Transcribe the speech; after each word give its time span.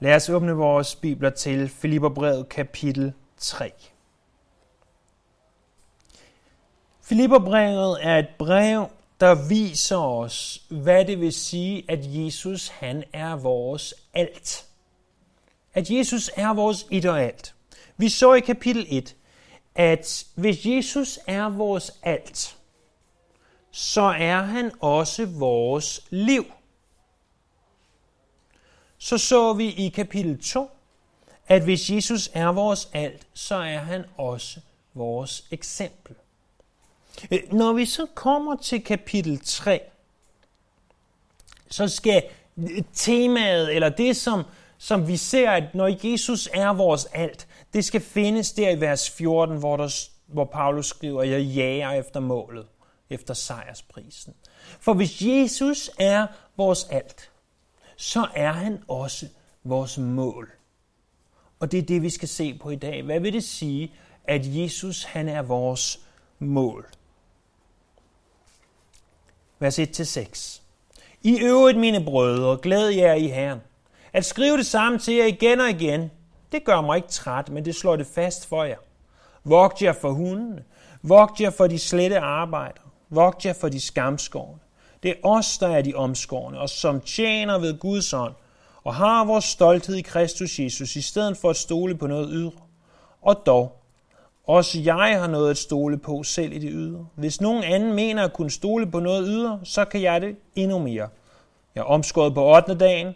Lad 0.00 0.14
os 0.14 0.28
åbne 0.28 0.52
vores 0.52 0.94
bibler 0.94 1.30
til 1.30 1.68
Filipperbrevet 1.68 2.48
kapitel 2.48 3.12
3. 3.38 3.72
Filipperbrevet 7.02 7.98
er 8.02 8.18
et 8.18 8.28
brev, 8.38 8.90
der 9.20 9.48
viser 9.48 9.96
os, 9.96 10.62
hvad 10.70 11.04
det 11.04 11.20
vil 11.20 11.32
sige, 11.32 11.84
at 11.88 11.98
Jesus 12.02 12.68
han 12.68 13.04
er 13.12 13.36
vores 13.36 13.94
alt. 14.14 14.66
At 15.74 15.90
Jesus 15.90 16.30
er 16.36 16.54
vores 16.54 16.86
et 16.90 17.06
og 17.06 17.22
alt. 17.22 17.54
Vi 17.96 18.08
så 18.08 18.34
i 18.34 18.40
kapitel 18.40 18.86
1, 18.88 19.16
at 19.74 20.26
hvis 20.34 20.66
Jesus 20.66 21.18
er 21.26 21.48
vores 21.48 21.98
alt, 22.02 22.56
så 23.70 24.02
er 24.02 24.42
han 24.42 24.72
også 24.80 25.26
vores 25.26 26.00
liv 26.10 26.44
så 29.04 29.18
så 29.18 29.52
vi 29.52 29.68
i 29.68 29.88
kapitel 29.88 30.42
2, 30.42 30.70
at 31.46 31.62
hvis 31.62 31.90
Jesus 31.90 32.30
er 32.34 32.46
vores 32.48 32.88
alt, 32.92 33.26
så 33.34 33.54
er 33.54 33.78
han 33.78 34.04
også 34.16 34.60
vores 34.94 35.44
eksempel. 35.50 36.14
Øh, 37.30 37.52
når 37.52 37.72
vi 37.72 37.86
så 37.86 38.06
kommer 38.14 38.56
til 38.56 38.84
kapitel 38.84 39.40
3, 39.44 39.80
så 41.70 41.88
skal 41.88 42.22
temaet, 42.92 43.74
eller 43.74 43.88
det 43.88 44.16
som, 44.16 44.42
som 44.78 45.08
vi 45.08 45.16
ser, 45.16 45.50
at 45.50 45.74
når 45.74 46.10
Jesus 46.10 46.48
er 46.52 46.72
vores 46.72 47.04
alt, 47.04 47.48
det 47.72 47.84
skal 47.84 48.00
findes 48.00 48.52
der 48.52 48.70
i 48.70 48.80
vers 48.80 49.10
14, 49.10 49.58
hvor, 49.58 49.76
der, 49.76 50.08
hvor 50.26 50.44
Paulus 50.44 50.86
skriver, 50.86 51.22
jeg 51.22 51.40
jager 51.40 51.90
efter 51.90 52.20
målet, 52.20 52.66
efter 53.10 53.34
sejrsprisen. 53.34 54.34
For 54.80 54.94
hvis 54.94 55.22
Jesus 55.22 55.90
er 55.98 56.26
vores 56.56 56.84
alt, 56.90 57.30
så 57.96 58.26
er 58.34 58.52
han 58.52 58.82
også 58.88 59.26
vores 59.64 59.98
mål. 59.98 60.50
Og 61.60 61.72
det 61.72 61.78
er 61.78 61.82
det, 61.82 62.02
vi 62.02 62.10
skal 62.10 62.28
se 62.28 62.58
på 62.58 62.70
i 62.70 62.76
dag. 62.76 63.02
Hvad 63.02 63.20
vil 63.20 63.32
det 63.32 63.44
sige, 63.44 63.92
at 64.24 64.40
Jesus 64.44 65.04
han 65.04 65.28
er 65.28 65.42
vores 65.42 66.00
mål? 66.38 66.86
Vers 69.58 69.78
1-6. 69.78 70.60
I 71.22 71.38
øvrigt, 71.40 71.78
mine 71.78 72.04
brødre, 72.04 72.58
glæd 72.62 72.88
jer 72.88 73.14
i 73.14 73.26
Herren. 73.26 73.60
At 74.12 74.24
skrive 74.24 74.56
det 74.56 74.66
samme 74.66 74.98
til 74.98 75.14
jer 75.14 75.24
igen 75.24 75.60
og 75.60 75.70
igen, 75.70 76.10
det 76.52 76.64
gør 76.64 76.80
mig 76.80 76.96
ikke 76.96 77.08
træt, 77.08 77.48
men 77.48 77.64
det 77.64 77.74
slår 77.74 77.96
det 77.96 78.06
fast 78.06 78.46
for 78.46 78.64
jer. 78.64 78.78
Vogt 79.44 79.82
jer 79.82 79.92
for 79.92 80.10
hundene. 80.10 80.64
Vogt 81.02 81.40
jer 81.40 81.50
for 81.50 81.66
de 81.66 81.78
slette 81.78 82.18
arbejder. 82.18 82.80
Vogt 83.10 83.46
jer 83.46 83.52
for 83.52 83.68
de 83.68 83.80
skamskårne. 83.80 84.58
Det 85.04 85.10
er 85.10 85.28
os, 85.28 85.58
der 85.58 85.68
er 85.68 85.82
de 85.82 85.94
omskårne, 85.94 86.58
og 86.58 86.70
som 86.70 87.00
tjener 87.00 87.58
ved 87.58 87.78
Guds 87.78 88.12
ånd, 88.12 88.34
og 88.84 88.94
har 88.94 89.24
vores 89.24 89.44
stolthed 89.44 89.94
i 89.94 90.02
Kristus 90.02 90.58
Jesus, 90.58 90.96
i 90.96 91.02
stedet 91.02 91.36
for 91.36 91.50
at 91.50 91.56
stole 91.56 91.94
på 91.94 92.06
noget 92.06 92.28
ydre. 92.32 92.60
Og 93.22 93.42
dog, 93.46 93.76
også 94.46 94.80
jeg 94.80 95.20
har 95.20 95.26
noget 95.26 95.50
at 95.50 95.56
stole 95.58 95.98
på 95.98 96.22
selv 96.22 96.52
i 96.52 96.58
det 96.58 96.70
ydre. 96.72 97.06
Hvis 97.14 97.40
nogen 97.40 97.64
anden 97.64 97.92
mener 97.92 98.24
at 98.24 98.32
kunne 98.32 98.50
stole 98.50 98.90
på 98.90 99.00
noget 99.00 99.26
ydre, 99.28 99.60
så 99.64 99.84
kan 99.84 100.02
jeg 100.02 100.20
det 100.20 100.36
endnu 100.56 100.78
mere. 100.78 101.08
Jeg 101.74 101.80
er 101.80 101.84
omskåret 101.84 102.34
på 102.34 102.56
8. 102.56 102.74
dagen, 102.74 103.14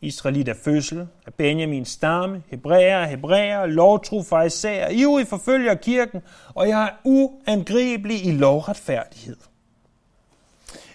Israelit 0.00 0.48
af 0.48 0.56
fødsel, 0.56 1.06
af 1.26 1.34
Benjamin 1.34 1.84
stamme, 1.84 2.42
hebræer 2.48 3.06
hebræer, 3.06 3.66
lovtro 3.66 4.22
farisæer, 4.22 4.88
ivrig 4.88 5.26
forfølger 5.26 5.74
kirken, 5.74 6.20
og 6.54 6.68
jeg 6.68 6.84
er 6.84 6.90
uangribelig 7.04 8.26
i 8.26 8.30
lovretfærdighed. 8.30 9.36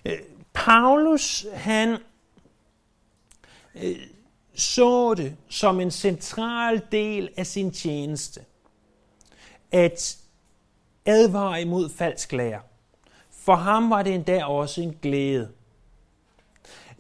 Øh, 0.05 0.17
Paulus, 0.53 1.45
han 1.53 1.97
øh, 3.75 3.95
så 4.55 5.13
det 5.13 5.35
som 5.49 5.79
en 5.79 5.91
central 5.91 6.81
del 6.91 7.29
af 7.37 7.47
sin 7.47 7.71
tjeneste, 7.71 8.41
at 9.71 10.17
advare 11.05 11.61
imod 11.61 11.89
falsk 11.89 12.31
lære. 12.31 12.59
For 13.31 13.55
ham 13.55 13.89
var 13.89 14.03
det 14.03 14.13
endda 14.13 14.45
også 14.45 14.81
en 14.81 14.97
glæde. 15.01 15.49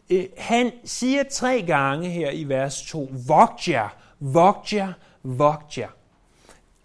Øh, 0.09 0.25
han 0.37 0.71
siger 0.85 1.23
tre 1.31 1.61
gange 1.61 2.09
her 2.09 2.31
i 2.31 2.43
vers 2.43 2.81
2, 2.81 3.09
vogt 3.27 3.67
jer, 3.67 3.89
vogt 4.19 4.73
jer, 4.73 4.93
vogt 5.23 5.77
jer. 5.77 5.89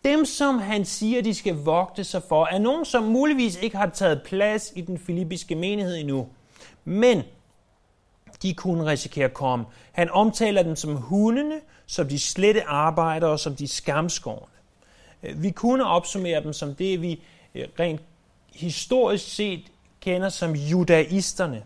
Dem, 0.04 0.24
som 0.24 0.58
han 0.58 0.84
siger, 0.84 1.22
de 1.22 1.34
skal 1.34 1.54
vogte 1.54 2.04
sig 2.04 2.22
for, 2.28 2.46
er 2.46 2.58
nogen, 2.58 2.84
som 2.84 3.02
muligvis 3.02 3.56
ikke 3.56 3.76
har 3.76 3.90
taget 3.90 4.22
plads 4.24 4.72
i 4.76 4.80
den 4.80 4.98
filippiske 4.98 5.54
menighed 5.54 5.96
endnu. 5.96 6.28
Men 6.84 7.22
de 8.42 8.54
kunne 8.54 8.86
risikere 8.86 9.24
at 9.24 9.34
komme. 9.34 9.64
Han 9.92 10.10
omtaler 10.10 10.62
dem 10.62 10.76
som 10.76 10.96
hundene, 10.96 11.60
som 11.86 12.08
de 12.08 12.18
slette 12.18 12.64
arbejdere 12.64 13.30
og 13.30 13.40
som 13.40 13.56
de 13.56 13.68
skamskårne. 13.68 14.52
Øh, 15.22 15.42
vi 15.42 15.50
kunne 15.50 15.84
opsummere 15.84 16.42
dem 16.42 16.52
som 16.52 16.74
det, 16.74 17.02
vi 17.02 17.22
øh, 17.54 17.68
rent 17.80 18.00
historisk 18.54 19.34
set 19.34 19.62
kender 20.00 20.28
som 20.28 20.52
judaisterne. 20.52 21.62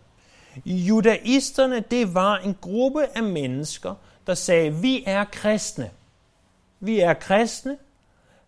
Judaisterne, 0.65 1.79
det 1.79 2.13
var 2.13 2.37
en 2.37 2.57
gruppe 2.61 3.07
af 3.15 3.23
mennesker, 3.23 3.95
der 4.27 4.33
sagde, 4.33 4.73
vi 4.73 5.03
er 5.05 5.23
kristne. 5.23 5.89
Vi 6.79 6.99
er 6.99 7.13
kristne, 7.13 7.77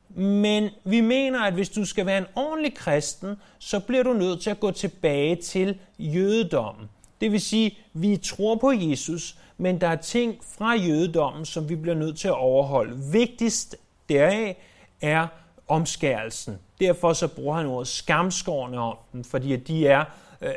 men 0.10 0.70
vi 0.84 1.02
mener, 1.02 1.42
at 1.42 1.54
hvis 1.54 1.70
du 1.70 1.86
skal 1.86 2.06
være 2.06 2.18
en 2.18 2.26
ordentlig 2.36 2.76
kristen, 2.76 3.36
så 3.60 3.80
bliver 3.80 4.04
du 4.04 4.14
nødt 4.14 4.42
til 4.42 4.50
at 4.50 4.60
gå 4.60 4.72
tilbage 4.72 5.36
til 5.36 5.80
jødedommen. 6.00 6.90
Det 7.22 7.32
vil 7.32 7.42
sige, 7.42 7.78
vi 7.94 8.18
tror 8.18 8.56
på 8.56 8.72
Jesus, 8.72 9.38
men 9.58 9.82
der 9.82 9.88
er 9.88 9.96
ting 9.96 10.36
fra 10.58 10.74
jødedommen, 10.74 11.46
som 11.46 11.70
vi 11.70 11.76
bliver 11.76 11.96
nødt 11.96 12.18
til 12.18 12.28
at 12.28 12.38
overholde. 12.38 12.98
Vigtigst 13.12 13.76
deraf 14.10 14.58
er 15.02 15.28
omskærelsen. 15.68 16.60
Derfor 16.80 17.14
så 17.14 17.28
bruger 17.28 17.56
han 17.58 17.66
ordet 17.66 17.88
skamskårende 17.88 18.78
om 18.78 18.98
dem, 19.14 19.24
fordi 19.24 19.54
at 19.54 19.68
de 19.68 19.88
er 19.88 20.06
øh, 20.42 20.54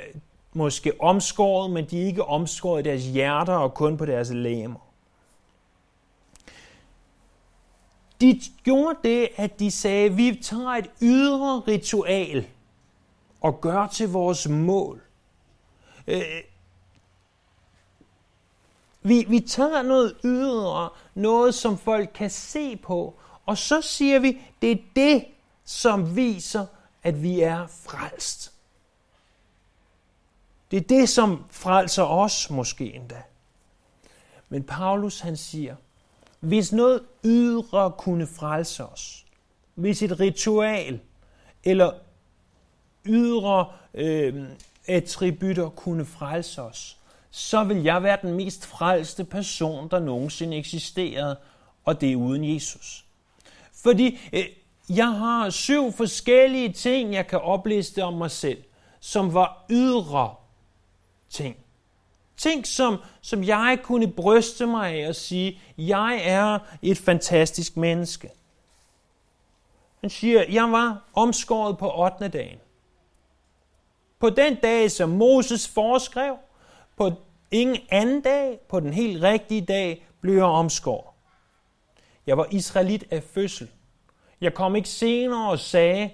måske 0.52 0.92
omskåret, 1.00 1.70
men 1.70 1.84
de 1.84 2.02
er 2.02 2.06
ikke 2.06 2.24
omskåret 2.24 2.86
i 2.86 2.88
deres 2.88 3.04
hjerter 3.04 3.54
og 3.54 3.74
kun 3.74 3.96
på 3.96 4.06
deres 4.06 4.30
læmer. 4.30 4.87
De 8.20 8.40
gjorde 8.64 8.98
det, 9.04 9.28
at 9.36 9.58
de 9.58 9.70
sagde, 9.70 10.14
vi 10.14 10.40
tager 10.42 10.70
et 10.70 10.90
ydre 11.02 11.60
ritual 11.60 12.46
og 13.40 13.60
gør 13.60 13.86
til 13.86 14.08
vores 14.08 14.48
mål. 14.48 15.02
Øh, 16.06 16.22
vi, 19.02 19.26
vi 19.28 19.40
tager 19.40 19.82
noget 19.82 20.16
ydre, 20.24 20.90
noget 21.14 21.54
som 21.54 21.78
folk 21.78 22.10
kan 22.14 22.30
se 22.30 22.76
på, 22.76 23.14
og 23.46 23.58
så 23.58 23.80
siger 23.80 24.18
vi, 24.18 24.40
det 24.62 24.72
er 24.72 24.76
det, 24.96 25.24
som 25.64 26.16
viser, 26.16 26.66
at 27.02 27.22
vi 27.22 27.40
er 27.40 27.66
frelst. 27.66 28.52
Det 30.70 30.76
er 30.76 30.80
det, 30.80 31.08
som 31.08 31.44
frelser 31.50 32.02
os 32.02 32.50
måske 32.50 32.94
endda. 32.94 33.22
Men 34.48 34.64
Paulus 34.64 35.20
han 35.20 35.36
siger, 35.36 35.76
hvis 36.40 36.72
noget 36.72 37.02
ydre 37.24 37.92
kunne 37.98 38.26
frelse 38.26 38.84
os, 38.84 39.24
hvis 39.74 40.02
et 40.02 40.20
ritual 40.20 41.00
eller 41.64 41.92
ydre 43.06 43.66
øh, 43.94 44.44
attributter 44.86 45.68
kunne 45.68 46.04
frelse 46.04 46.62
os, 46.62 46.98
så 47.30 47.64
vil 47.64 47.82
jeg 47.82 48.02
være 48.02 48.18
den 48.22 48.34
mest 48.34 48.66
frelste 48.66 49.24
person, 49.24 49.90
der 49.90 49.98
nogensinde 49.98 50.56
eksisterede, 50.56 51.36
og 51.84 52.00
det 52.00 52.12
er 52.12 52.16
uden 52.16 52.54
Jesus. 52.54 53.04
Fordi 53.72 54.18
øh, 54.32 54.44
jeg 54.88 55.08
har 55.08 55.50
syv 55.50 55.92
forskellige 55.92 56.72
ting, 56.72 57.14
jeg 57.14 57.26
kan 57.26 57.40
opliste 57.40 58.04
om 58.04 58.14
mig 58.14 58.30
selv, 58.30 58.62
som 59.00 59.34
var 59.34 59.64
ydre 59.70 60.34
ting. 61.30 61.56
Ting, 62.38 62.66
som, 62.66 62.96
som 63.20 63.44
jeg 63.44 63.78
kunne 63.82 64.12
bryste 64.12 64.66
mig 64.66 64.94
af 64.94 65.08
og 65.08 65.14
sige, 65.14 65.60
jeg 65.78 66.20
er 66.24 66.58
et 66.82 66.98
fantastisk 66.98 67.76
menneske. 67.76 68.30
Han 70.00 70.10
siger, 70.10 70.44
jeg 70.48 70.72
var 70.72 71.02
omskåret 71.14 71.78
på 71.78 72.02
8. 72.02 72.28
dagen. 72.28 72.58
På 74.18 74.30
den 74.30 74.54
dag, 74.54 74.90
som 74.90 75.08
Moses 75.10 75.68
foreskrev, 75.68 76.36
på 76.96 77.12
ingen 77.50 77.78
anden 77.90 78.20
dag, 78.20 78.58
på 78.68 78.80
den 78.80 78.92
helt 78.92 79.22
rigtige 79.22 79.60
dag, 79.60 80.06
blev 80.20 80.34
jeg 80.34 80.44
omskåret. 80.44 81.14
Jeg 82.26 82.38
var 82.38 82.46
israelit 82.50 83.04
af 83.10 83.22
fødsel. 83.22 83.70
Jeg 84.40 84.54
kom 84.54 84.76
ikke 84.76 84.88
senere 84.88 85.50
og 85.50 85.58
sagde, 85.58 86.10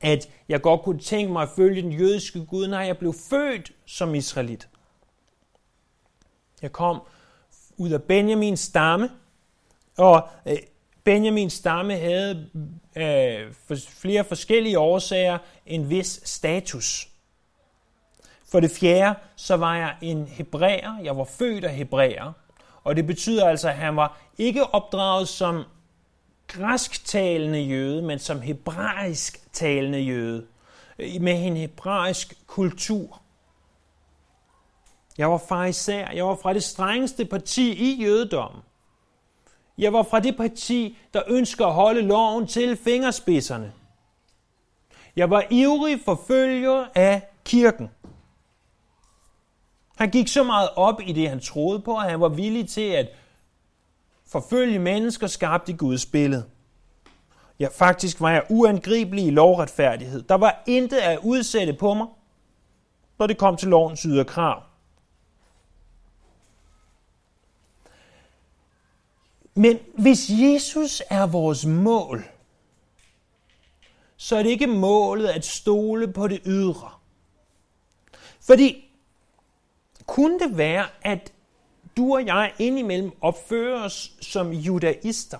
at 0.00 0.28
jeg 0.48 0.62
godt 0.62 0.82
kunne 0.82 1.00
tænke 1.00 1.32
mig 1.32 1.42
at 1.42 1.48
følge 1.48 1.82
den 1.82 1.92
jødiske 1.92 2.46
Gud. 2.46 2.66
Nej, 2.68 2.80
jeg 2.80 2.98
blev 2.98 3.14
født 3.30 3.72
som 3.86 4.14
israelit. 4.14 4.68
Jeg 6.62 6.72
kom 6.72 7.00
ud 7.76 7.90
af 7.90 8.02
Benjamins 8.02 8.60
stamme, 8.60 9.10
og 9.98 10.28
øh, 10.46 10.56
Benjamins 11.04 11.52
stamme 11.52 11.96
havde 11.96 12.48
øh, 12.96 13.54
for 13.66 13.76
flere 13.88 14.24
forskellige 14.24 14.78
årsager 14.78 15.38
en 15.66 15.90
vis 15.90 16.20
status. 16.24 17.08
For 18.50 18.60
det 18.60 18.70
fjerde, 18.70 19.18
så 19.36 19.56
var 19.56 19.76
jeg 19.76 19.96
en 20.00 20.26
hebræer. 20.26 20.98
Jeg 21.04 21.16
var 21.16 21.24
født 21.24 21.64
af 21.64 21.74
hebræer. 21.74 22.32
Og 22.84 22.96
det 22.96 23.06
betyder 23.06 23.48
altså, 23.48 23.68
at 23.68 23.74
han 23.74 23.96
var 23.96 24.20
ikke 24.38 24.74
opdraget 24.74 25.28
som 25.28 25.64
græsktalende 26.46 27.60
jøde, 27.60 28.02
men 28.02 28.18
som 28.18 28.40
hebraisk 28.40 29.52
talende 29.52 29.98
jøde. 29.98 30.46
Øh, 30.98 31.20
med 31.20 31.46
en 31.46 31.56
hebraisk 31.56 32.34
kultur. 32.46 33.21
Jeg 35.22 35.30
var 35.30 35.38
farisæer. 35.38 36.12
Jeg 36.12 36.24
var 36.26 36.34
fra 36.34 36.52
det 36.52 36.62
strengeste 36.62 37.24
parti 37.24 37.72
i 37.72 38.02
jødedommen. 38.02 38.62
Jeg 39.78 39.92
var 39.92 40.02
fra 40.02 40.20
det 40.20 40.36
parti, 40.36 40.98
der 41.14 41.22
ønsker 41.26 41.66
at 41.66 41.72
holde 41.72 42.02
loven 42.02 42.46
til 42.46 42.76
fingerspidserne. 42.76 43.72
Jeg 45.16 45.30
var 45.30 45.44
ivrig 45.50 46.00
forfølger 46.04 46.86
af 46.94 47.22
kirken. 47.44 47.90
Han 49.96 50.10
gik 50.10 50.28
så 50.28 50.42
meget 50.42 50.68
op 50.76 51.00
i 51.04 51.12
det, 51.12 51.28
han 51.28 51.40
troede 51.40 51.80
på, 51.80 51.96
at 51.96 52.10
han 52.10 52.20
var 52.20 52.28
villig 52.28 52.68
til 52.68 52.90
at 52.90 53.08
forfølge 54.26 54.78
mennesker 54.78 55.26
skabt 55.26 55.68
i 55.68 55.72
Guds 55.72 56.06
billede. 56.06 56.44
Ja, 57.60 57.68
faktisk 57.72 58.20
var 58.20 58.30
jeg 58.30 58.46
uangribelig 58.50 59.26
i 59.26 59.30
lovretfærdighed. 59.30 60.22
Der 60.22 60.34
var 60.34 60.62
intet 60.66 60.98
at 60.98 61.18
udsætte 61.22 61.72
på 61.72 61.94
mig, 61.94 62.06
når 63.18 63.26
det 63.26 63.38
kom 63.38 63.56
til 63.56 63.68
lovens 63.68 64.02
ydre 64.02 64.24
krav. 64.24 64.71
Men 69.54 69.78
hvis 69.98 70.30
Jesus 70.30 71.02
er 71.10 71.26
vores 71.26 71.66
mål, 71.66 72.24
så 74.16 74.36
er 74.36 74.42
det 74.42 74.50
ikke 74.50 74.66
målet 74.66 75.28
at 75.28 75.44
stole 75.44 76.12
på 76.12 76.28
det 76.28 76.40
ydre. 76.46 76.90
Fordi 78.40 78.84
kunne 80.06 80.38
det 80.38 80.56
være, 80.56 80.86
at 81.02 81.32
du 81.96 82.14
og 82.14 82.26
jeg 82.26 82.52
indimellem 82.58 83.12
opfører 83.20 83.84
os 83.84 84.12
som 84.20 84.52
judaister? 84.52 85.38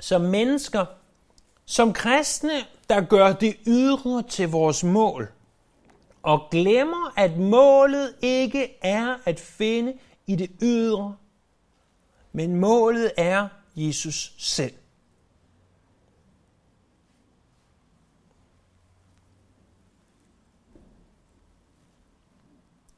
Som 0.00 0.20
mennesker, 0.20 0.86
som 1.64 1.92
kristne, 1.92 2.64
der 2.88 3.00
gør 3.00 3.32
det 3.32 3.56
ydre 3.66 4.22
til 4.22 4.48
vores 4.48 4.84
mål, 4.84 5.28
og 6.22 6.48
glemmer, 6.50 7.12
at 7.16 7.38
målet 7.38 8.14
ikke 8.22 8.78
er 8.82 9.16
at 9.24 9.40
finde 9.40 9.98
i 10.26 10.36
det 10.36 10.50
ydre, 10.62 11.16
men 12.32 12.56
målet 12.56 13.12
er 13.16 13.48
Jesus 13.76 14.34
selv. 14.38 14.74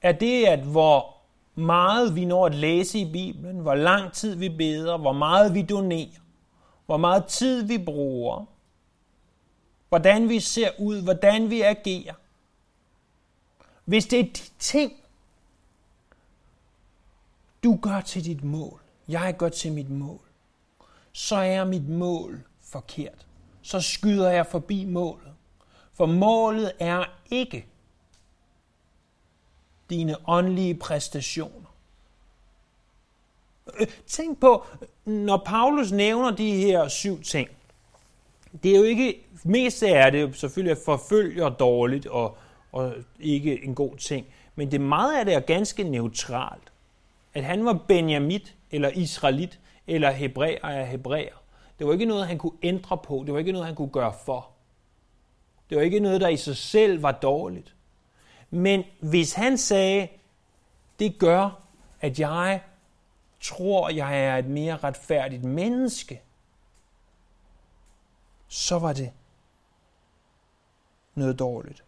Er 0.03 0.13
det, 0.13 0.45
at 0.45 0.61
hvor 0.61 1.17
meget 1.55 2.15
vi 2.15 2.25
når 2.25 2.47
at 2.47 2.55
læse 2.55 2.99
i 2.99 3.13
Bibelen, 3.13 3.59
hvor 3.59 3.75
lang 3.75 4.13
tid 4.13 4.35
vi 4.35 4.49
beder, 4.49 4.99
hvor 4.99 5.13
meget 5.13 5.55
vi 5.55 5.63
donerer, 5.63 6.21
hvor 6.87 6.97
meget 6.97 7.25
tid 7.25 7.63
vi 7.63 7.85
bruger, 7.85 8.45
hvordan 9.89 10.29
vi 10.29 10.41
ser 10.41 10.71
ud, 10.79 11.03
hvordan 11.03 11.51
vi 11.51 11.61
agerer. 11.61 12.15
Hvis 13.85 14.07
det 14.07 14.21
er 14.21 14.25
de 14.25 14.51
ting, 14.59 14.93
du 17.65 17.79
gør 17.83 18.01
til 18.01 18.25
dit 18.25 18.45
mål, 18.45 18.82
jeg 19.09 19.35
går 19.39 19.49
til 19.49 19.73
mit 19.73 19.91
mål, 19.91 20.21
så 21.13 21.37
er 21.37 21.65
mit 21.65 21.89
mål 21.89 22.43
forkert. 22.63 23.27
Så 23.63 23.81
skyder 23.81 24.31
jeg 24.31 24.47
forbi 24.47 24.85
målet. 24.85 25.33
For 25.95 26.07
målet 26.07 26.73
er 26.79 27.05
ikke 27.31 27.67
dine 29.91 30.17
åndelige 30.29 30.75
præstationer. 30.75 31.75
Øh, 33.81 33.87
tænk 34.07 34.41
på, 34.41 34.67
når 35.05 35.43
Paulus 35.47 35.93
nævner 35.93 36.31
de 36.31 36.57
her 36.57 36.89
syv 36.89 37.23
ting, 37.23 37.49
det 38.63 38.73
er 38.73 38.77
jo 38.77 38.83
ikke, 38.83 39.27
mest 39.45 39.83
er 39.83 40.11
det 40.11 40.37
selvfølgelig 40.37 40.73
at 40.73 40.85
forfølge 40.85 41.51
dårligt 41.51 42.07
og, 42.07 42.37
og 42.73 42.95
ikke 43.21 43.65
en 43.65 43.75
god 43.75 43.97
ting, 43.97 44.27
men 44.55 44.71
det 44.71 44.81
meget 44.81 45.19
af 45.19 45.25
det 45.25 45.35
er 45.35 45.41
ganske 45.41 45.85
neutralt. 45.85 46.72
At 47.35 47.45
han 47.45 47.65
var 47.65 47.85
benjamit, 47.89 48.57
eller 48.71 48.89
israelit, 48.89 49.61
eller 49.87 50.11
hebræer 50.11 50.65
af 50.65 50.89
hebræer. 50.89 51.43
Det 51.79 51.87
var 51.87 51.93
ikke 51.93 52.05
noget, 52.05 52.27
han 52.27 52.39
kunne 52.39 52.59
ændre 52.63 52.99
på. 52.99 53.23
Det 53.27 53.33
var 53.33 53.39
ikke 53.39 53.53
noget, 53.53 53.67
han 53.67 53.75
kunne 53.75 53.91
gøre 53.91 54.15
for. 54.25 54.51
Det 55.71 55.79
var 55.79 55.83
ikke 55.83 56.01
noget, 56.01 56.21
der 56.21 56.29
i 56.29 56.37
sig 56.37 56.57
selv 56.57 57.03
var 57.03 57.13
dårligt. 57.13 57.75
Men 58.51 58.85
hvis 59.01 59.33
han 59.33 59.59
sagde, 59.59 60.09
det 60.99 61.19
gør, 61.19 61.63
at 62.01 62.21
jeg 62.21 62.63
tror, 63.41 63.91
jeg 63.91 64.25
er 64.25 64.37
et 64.37 64.47
mere 64.47 64.77
retfærdigt 64.77 65.45
menneske, 65.45 66.23
så 68.49 68.79
var 68.79 68.93
det 68.93 69.13
noget 71.15 71.39
dårligt. 71.39 71.85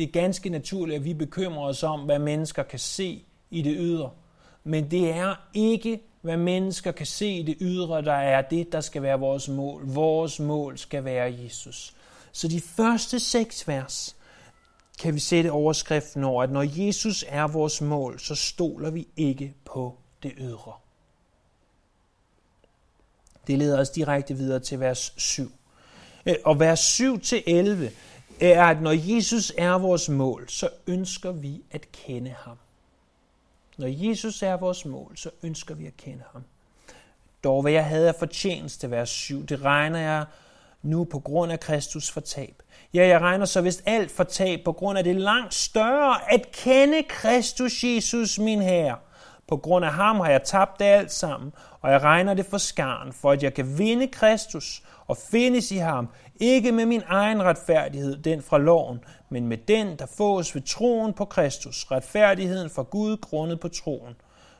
Det 0.00 0.08
er 0.08 0.12
ganske 0.12 0.50
naturligt, 0.50 0.96
at 0.96 1.04
vi 1.04 1.14
bekymrer 1.14 1.68
os 1.68 1.82
om, 1.82 2.00
hvad 2.00 2.18
mennesker 2.18 2.62
kan 2.62 2.78
se 2.78 3.24
i 3.50 3.62
det 3.62 3.76
ydre. 3.78 4.10
Men 4.64 4.90
det 4.90 5.10
er 5.10 5.34
ikke, 5.54 6.00
hvad 6.20 6.36
mennesker 6.36 6.92
kan 6.92 7.06
se 7.06 7.26
i 7.26 7.42
det 7.42 7.56
ydre, 7.60 8.02
der 8.02 8.12
er 8.12 8.42
det, 8.42 8.72
der 8.72 8.80
skal 8.80 9.02
være 9.02 9.20
vores 9.20 9.48
mål. 9.48 9.82
Vores 9.86 10.40
mål 10.40 10.78
skal 10.78 11.04
være 11.04 11.34
Jesus. 11.44 11.94
Så 12.32 12.48
de 12.48 12.60
første 12.60 13.20
seks 13.20 13.68
vers 13.68 14.16
kan 15.00 15.14
vi 15.14 15.20
sætte 15.20 15.52
overskriften 15.52 16.24
over, 16.24 16.42
at 16.42 16.50
når 16.50 16.86
Jesus 16.86 17.24
er 17.28 17.48
vores 17.48 17.80
mål, 17.80 18.20
så 18.20 18.34
stoler 18.34 18.90
vi 18.90 19.08
ikke 19.16 19.54
på 19.64 19.96
det 20.22 20.32
ydre. 20.38 20.72
Det 23.46 23.58
leder 23.58 23.80
os 23.80 23.90
direkte 23.90 24.34
videre 24.34 24.60
til 24.60 24.80
vers 24.80 25.14
7. 25.16 25.52
Øh, 26.26 26.34
og 26.44 26.60
vers 26.60 26.80
7 26.80 27.20
til 27.20 27.42
11 27.46 27.90
er, 28.40 28.64
at 28.64 28.82
når 28.82 29.14
Jesus 29.14 29.52
er 29.58 29.78
vores 29.78 30.08
mål, 30.08 30.48
så 30.48 30.68
ønsker 30.86 31.32
vi 31.32 31.62
at 31.70 31.92
kende 31.92 32.34
ham. 32.38 32.56
Når 33.78 33.86
Jesus 33.86 34.42
er 34.42 34.56
vores 34.56 34.84
mål, 34.84 35.16
så 35.16 35.30
ønsker 35.42 35.74
vi 35.74 35.86
at 35.86 35.96
kende 35.96 36.22
ham. 36.32 36.44
Dog 37.44 37.62
hvad 37.62 37.72
jeg 37.72 37.84
havde 37.84 38.08
af 38.08 38.14
fortjeneste, 38.14 38.90
vers 38.90 39.10
7, 39.10 39.46
det 39.46 39.64
regner 39.64 39.98
jeg 39.98 40.24
nu 40.82 41.04
på 41.04 41.18
grund 41.18 41.52
af 41.52 41.60
Kristus 41.60 42.10
for 42.10 42.20
tab. 42.20 42.62
Ja, 42.94 43.06
jeg 43.06 43.20
regner 43.20 43.46
så 43.46 43.60
vist 43.60 43.82
alt 43.86 44.10
for 44.10 44.24
tab 44.24 44.60
på 44.64 44.72
grund 44.72 44.98
af 44.98 45.04
det 45.04 45.16
langt 45.16 45.54
større 45.54 46.32
at 46.32 46.52
kende 46.52 47.02
Kristus 47.08 47.84
Jesus, 47.84 48.38
min 48.38 48.62
Herre. 48.62 48.96
På 49.48 49.56
grund 49.56 49.84
af 49.84 49.92
ham 49.92 50.20
har 50.20 50.30
jeg 50.30 50.42
tabt 50.42 50.78
det 50.78 50.84
alt 50.84 51.12
sammen, 51.12 51.52
og 51.80 51.92
jeg 51.92 52.02
regner 52.02 52.34
det 52.34 52.46
for 52.46 52.58
skaren, 52.58 53.12
for 53.12 53.32
at 53.32 53.42
jeg 53.42 53.54
kan 53.54 53.78
vinde 53.78 54.06
Kristus 54.06 54.82
og 55.06 55.16
findes 55.16 55.70
i 55.70 55.76
ham, 55.76 56.08
ikke 56.40 56.72
med 56.72 56.86
min 56.86 57.02
egen 57.06 57.42
retfærdighed, 57.42 58.16
den 58.16 58.42
fra 58.42 58.58
loven, 58.58 59.04
men 59.28 59.46
med 59.46 59.58
den, 59.58 59.98
der 59.98 60.06
fås 60.06 60.54
ved 60.54 60.62
troen 60.62 61.12
på 61.12 61.24
Kristus, 61.24 61.86
retfærdigheden 61.90 62.70
fra 62.70 62.82
Gud 62.82 63.16
grundet 63.16 63.60
på 63.60 63.68
troen, 63.68 64.14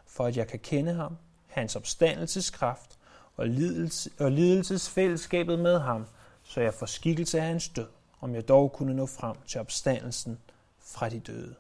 for 0.07 0.25
at 0.27 0.37
jeg 0.37 0.47
kan 0.47 0.59
kende 0.59 0.93
ham, 0.93 1.17
hans 1.47 1.77
opstandelseskraft 1.77 2.99
og, 3.37 3.49
lidelse, 3.49 4.11
og 4.19 4.33
lidelsesfællesskabet 4.33 5.59
med 5.59 5.79
ham, 5.79 6.07
så 6.43 6.61
jeg 6.61 6.75
får 6.75 6.87
skikkelse 6.87 7.41
af 7.41 7.47
hans 7.47 7.69
død, 7.69 7.87
om 8.21 8.35
jeg 8.35 8.49
dog 8.49 8.73
kunne 8.73 8.95
nå 8.95 9.07
frem 9.07 9.37
til 9.47 9.61
opstandelsen 9.61 10.39
fra 10.81 11.09
de 11.09 11.21
døde. 11.21 11.55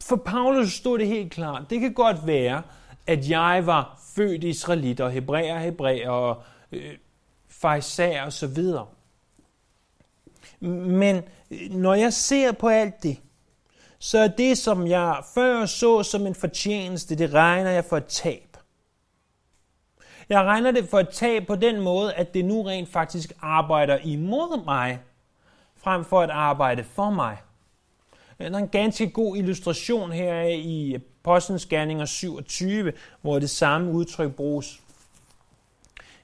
For 0.00 0.16
Paulus 0.16 0.72
stod 0.72 0.98
det 0.98 1.06
helt 1.06 1.32
klart. 1.32 1.70
Det 1.70 1.80
kan 1.80 1.94
godt 1.94 2.26
være, 2.26 2.62
at 3.06 3.30
jeg 3.30 3.62
var 3.66 4.00
født 4.14 4.44
israelit 4.44 5.00
og 5.00 5.10
hebræer, 5.10 5.58
hebræer 5.58 6.10
og 6.10 6.42
øh, 6.72 6.94
farisæer 7.64 8.22
og 8.24 8.32
så 8.32 8.46
videre. 8.46 8.86
Men 10.60 11.22
øh, 11.50 11.70
når 11.70 11.94
jeg 11.94 12.12
ser 12.12 12.52
på 12.52 12.68
alt 12.68 13.02
det, 13.02 13.16
så 13.98 14.18
er 14.18 14.28
det, 14.28 14.58
som 14.58 14.86
jeg 14.86 15.22
før 15.34 15.66
så 15.66 16.02
som 16.02 16.26
en 16.26 16.34
fortjeneste, 16.34 17.14
det 17.14 17.34
regner 17.34 17.70
jeg 17.70 17.84
for 17.84 17.96
et 17.96 18.06
tab. 18.06 18.56
Jeg 20.28 20.42
regner 20.42 20.70
det 20.70 20.88
for 20.88 21.00
et 21.00 21.08
tab 21.08 21.46
på 21.46 21.56
den 21.56 21.80
måde, 21.80 22.14
at 22.14 22.34
det 22.34 22.44
nu 22.44 22.62
rent 22.62 22.88
faktisk 22.88 23.32
arbejder 23.40 23.98
imod 24.04 24.64
mig, 24.64 24.98
frem 25.76 26.04
for 26.04 26.20
at 26.20 26.30
arbejde 26.30 26.84
for 26.84 27.10
mig. 27.10 27.36
Der 28.38 28.50
er 28.50 28.58
en 28.58 28.68
ganske 28.68 29.10
god 29.10 29.36
illustration 29.36 30.12
her 30.12 30.42
i 30.42 30.94
Apostlenes 30.94 31.66
Gerninger 31.66 32.04
27, 32.04 32.92
hvor 33.22 33.38
det 33.38 33.50
samme 33.50 33.92
udtryk 33.92 34.34
bruges. 34.34 34.83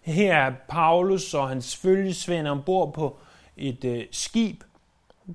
Her 0.01 0.35
er 0.35 0.53
Paulus 0.69 1.35
og 1.35 1.49
hans 1.49 1.77
følgesvend 1.77 2.49
ombord 2.49 2.93
på 2.93 3.17
et 3.57 3.85
øh, 3.85 4.05
skib 4.11 4.63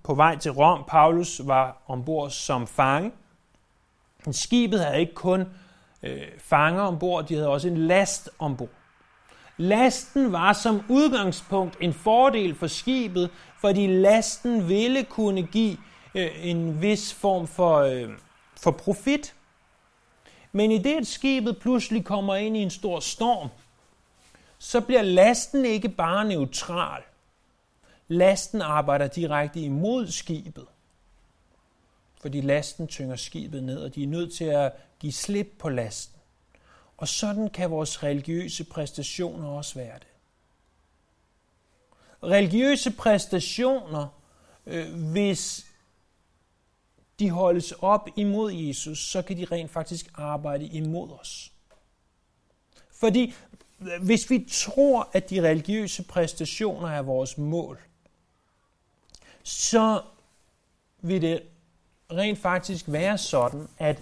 på 0.03 0.13
vej 0.13 0.37
til 0.37 0.51
Rom. 0.51 0.83
Paulus 0.87 1.41
var 1.43 1.81
ombord 1.87 2.29
som 2.29 2.67
fange. 2.67 3.11
Skibet 4.31 4.79
havde 4.79 4.99
ikke 4.99 5.13
kun 5.13 5.45
øh, 6.03 6.21
fanger 6.37 6.81
ombord, 6.81 7.27
de 7.27 7.33
havde 7.33 7.49
også 7.49 7.67
en 7.67 7.77
last 7.77 8.29
ombord. 8.39 8.69
Lasten 9.57 10.31
var 10.31 10.53
som 10.53 10.81
udgangspunkt 10.89 11.77
en 11.81 11.93
fordel 11.93 12.55
for 12.55 12.67
skibet, 12.67 13.29
fordi 13.61 13.87
lasten 13.87 14.69
ville 14.69 15.03
kunne 15.03 15.43
give 15.43 15.77
øh, 16.15 16.29
en 16.41 16.81
vis 16.81 17.13
form 17.13 17.47
for, 17.47 17.77
øh, 17.77 18.09
for 18.57 18.71
profit. 18.71 19.35
Men 20.51 20.71
i 20.71 20.77
det, 20.77 20.95
at 20.95 21.07
skibet 21.07 21.57
pludselig 21.57 22.05
kommer 22.05 22.35
ind 22.35 22.57
i 22.57 22.59
en 22.59 22.69
stor 22.69 22.99
storm, 22.99 23.49
så 24.65 24.81
bliver 24.81 25.01
lasten 25.01 25.65
ikke 25.65 25.89
bare 25.89 26.25
neutral. 26.25 27.03
Lasten 28.07 28.61
arbejder 28.61 29.07
direkte 29.07 29.59
imod 29.59 30.07
skibet. 30.07 30.65
Fordi 32.21 32.41
lasten 32.41 32.87
tynger 32.87 33.15
skibet 33.15 33.63
ned, 33.63 33.77
og 33.77 33.95
de 33.95 34.03
er 34.03 34.07
nødt 34.07 34.33
til 34.33 34.45
at 34.45 34.73
give 34.99 35.13
slip 35.13 35.55
på 35.59 35.69
lasten. 35.69 36.19
Og 36.97 37.07
sådan 37.07 37.49
kan 37.49 37.71
vores 37.71 38.03
religiøse 38.03 38.63
præstationer 38.63 39.47
også 39.47 39.75
være 39.75 39.99
det. 39.99 40.07
Religiøse 42.23 42.91
præstationer, 42.91 44.07
øh, 44.65 45.11
hvis 45.11 45.65
de 47.19 47.29
holdes 47.29 47.71
op 47.71 48.09
imod 48.15 48.51
Jesus, 48.51 48.99
så 48.99 49.21
kan 49.21 49.37
de 49.37 49.45
rent 49.45 49.71
faktisk 49.71 50.11
arbejde 50.15 50.65
imod 50.65 51.09
os. 51.19 51.51
Fordi 52.91 53.33
hvis 53.77 54.29
vi 54.29 54.47
tror, 54.51 55.09
at 55.13 55.29
de 55.29 55.49
religiøse 55.49 56.03
præstationer 56.03 56.87
er 56.89 57.01
vores 57.01 57.37
mål, 57.37 57.79
så 59.43 60.01
vil 61.01 61.21
det 61.21 61.41
rent 62.11 62.39
faktisk 62.39 62.85
være 62.87 63.17
sådan, 63.17 63.67
at 63.77 63.99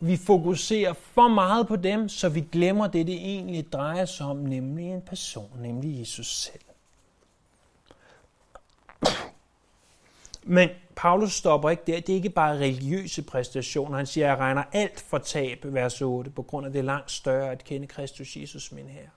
vi 0.00 0.16
fokuserer 0.16 0.92
for 0.92 1.28
meget 1.28 1.68
på 1.68 1.76
dem, 1.76 2.08
så 2.08 2.28
vi 2.28 2.40
glemmer 2.52 2.86
det, 2.86 3.06
det 3.06 3.14
egentlig 3.14 3.72
drejer 3.72 4.04
sig 4.04 4.26
om, 4.26 4.36
nemlig 4.36 4.86
en 4.86 5.02
person, 5.02 5.50
nemlig 5.60 5.98
Jesus 5.98 6.36
selv. 6.36 6.60
Men 10.42 10.68
Paulus 10.98 11.32
stopper 11.32 11.70
ikke 11.70 11.82
der. 11.86 12.00
Det 12.00 12.08
er 12.08 12.14
ikke 12.16 12.30
bare 12.30 12.58
religiøse 12.58 13.22
præstationer. 13.22 13.96
Han 13.96 14.06
siger, 14.06 14.26
at 14.26 14.30
jeg 14.30 14.38
regner 14.38 14.62
alt 14.72 15.00
for 15.00 15.18
tab, 15.18 15.58
vers 15.64 16.02
8, 16.02 16.30
på 16.30 16.42
grund 16.42 16.66
af 16.66 16.72
det 16.72 16.84
langt 16.84 17.10
større 17.10 17.50
at 17.50 17.64
kende 17.64 17.86
Kristus 17.86 18.36
Jesus, 18.36 18.72
min 18.72 18.88
herre. 18.88 19.10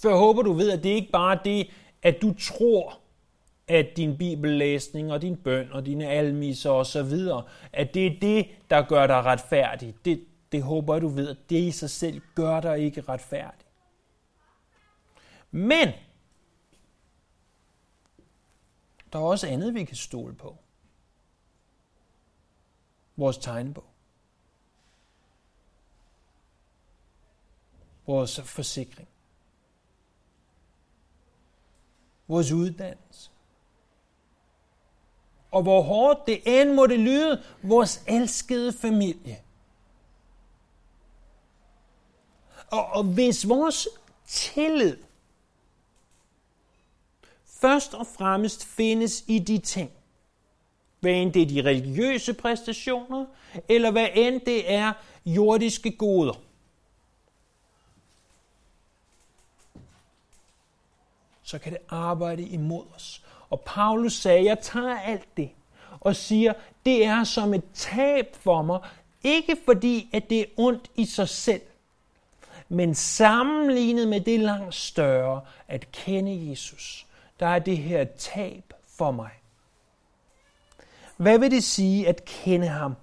For 0.00 0.08
jeg 0.08 0.18
håber, 0.18 0.42
du 0.42 0.52
ved, 0.52 0.70
at 0.70 0.82
det 0.82 0.88
ikke 0.88 1.10
bare 1.12 1.38
er 1.38 1.42
det, 1.42 1.70
at 2.02 2.22
du 2.22 2.34
tror, 2.40 2.98
at 3.68 3.86
din 3.96 4.18
bibellæsning 4.18 5.12
og 5.12 5.22
din 5.22 5.36
bøn 5.36 5.72
og 5.72 5.86
dine 5.86 6.08
almiser 6.08 6.70
og 6.70 6.86
så 6.86 7.02
videre, 7.02 7.42
at 7.72 7.94
det 7.94 8.06
er 8.06 8.20
det, 8.20 8.46
der 8.70 8.82
gør 8.82 9.06
dig 9.06 9.24
retfærdig. 9.24 9.94
Det, 10.04 10.24
det 10.52 10.62
håber 10.62 10.94
jeg, 10.94 11.02
du 11.02 11.08
ved, 11.08 11.28
at 11.28 11.50
det 11.50 11.58
i 11.58 11.70
sig 11.70 11.90
selv 11.90 12.20
gør 12.34 12.60
dig 12.60 12.78
ikke 12.78 13.00
retfærdig. 13.00 13.66
Men 15.50 15.88
der 19.12 19.18
er 19.18 19.22
også 19.22 19.46
andet, 19.46 19.74
vi 19.74 19.84
kan 19.84 19.96
stole 19.96 20.34
på. 20.34 20.56
Vores 23.16 23.38
tegnebog. 23.38 23.84
Vores 28.06 28.40
forsikring. 28.40 29.08
Vores 32.28 32.52
uddannelse. 32.52 33.30
Og 35.50 35.62
hvor 35.62 35.82
hårdt 35.82 36.26
det 36.26 36.42
end 36.46 36.72
må 36.72 36.86
det 36.86 37.00
lyde, 37.00 37.42
vores 37.62 38.04
elskede 38.06 38.72
familie. 38.72 39.42
Og, 42.70 42.86
og 42.86 43.04
hvis 43.04 43.48
vores 43.48 43.88
tillid 44.26 44.96
først 47.60 47.94
og 47.94 48.06
fremmest 48.06 48.64
findes 48.64 49.24
i 49.26 49.38
de 49.38 49.58
ting. 49.58 49.90
Hvad 51.00 51.12
end 51.12 51.32
det 51.32 51.42
er 51.42 51.46
de 51.46 51.62
religiøse 51.62 52.34
præstationer, 52.34 53.26
eller 53.68 53.90
hvad 53.90 54.08
end 54.14 54.40
det 54.40 54.72
er 54.72 54.92
jordiske 55.26 55.90
goder. 55.90 56.40
Så 61.42 61.58
kan 61.58 61.72
det 61.72 61.80
arbejde 61.88 62.42
imod 62.42 62.84
os. 62.94 63.24
Og 63.50 63.60
Paulus 63.60 64.12
sagde, 64.12 64.44
jeg 64.44 64.58
tager 64.58 64.98
alt 64.98 65.36
det 65.36 65.50
og 66.00 66.16
siger, 66.16 66.52
det 66.86 67.04
er 67.04 67.24
som 67.24 67.54
et 67.54 67.64
tab 67.74 68.36
for 68.36 68.62
mig, 68.62 68.80
ikke 69.24 69.56
fordi, 69.64 70.08
at 70.12 70.30
det 70.30 70.40
er 70.40 70.44
ondt 70.56 70.90
i 70.96 71.04
sig 71.04 71.28
selv, 71.28 71.62
men 72.68 72.94
sammenlignet 72.94 74.08
med 74.08 74.20
det 74.20 74.40
langt 74.40 74.74
større, 74.74 75.40
at 75.68 75.92
kende 75.92 76.50
Jesus 76.50 77.06
der 77.40 77.46
er 77.46 77.58
det 77.58 77.78
her 77.78 78.04
tab 78.04 78.74
for 78.96 79.10
mig. 79.10 79.30
Hvad 81.16 81.38
vil 81.38 81.50
det 81.50 81.64
sige 81.64 82.08
at 82.08 82.24
kende 82.24 82.66
ham? 82.68 82.94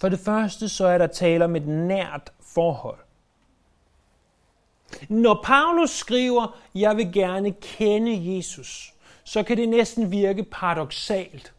For 0.00 0.08
det 0.08 0.20
første 0.20 0.68
så 0.68 0.86
er 0.86 0.98
der 0.98 1.06
tale 1.06 1.44
om 1.44 1.56
et 1.56 1.68
nært 1.68 2.32
forhold. 2.40 2.98
Når 5.08 5.40
Paulus 5.44 5.90
skriver, 5.90 6.58
jeg 6.74 6.96
vil 6.96 7.12
gerne 7.12 7.52
kende 7.52 8.36
Jesus, 8.36 8.94
så 9.24 9.42
kan 9.42 9.56
det 9.56 9.68
næsten 9.68 10.10
virke 10.10 10.44
paradoxalt. 10.44 11.52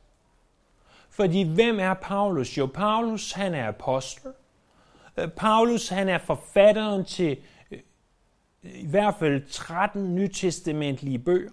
Fordi 1.09 1.53
hvem 1.53 1.79
er 1.79 1.93
Paulus? 1.93 2.57
Jo, 2.57 2.65
Paulus 2.65 3.31
han 3.31 3.53
er 3.53 3.67
apostel. 3.67 4.31
Øh, 5.17 5.29
Paulus 5.29 5.89
han 5.89 6.09
er 6.09 6.17
forfatteren 6.17 7.05
til 7.05 7.37
i 8.63 8.87
hvert 8.87 9.15
fald 9.19 9.49
13 9.49 10.15
nytestamentlige 10.15 11.19
bøger. 11.19 11.51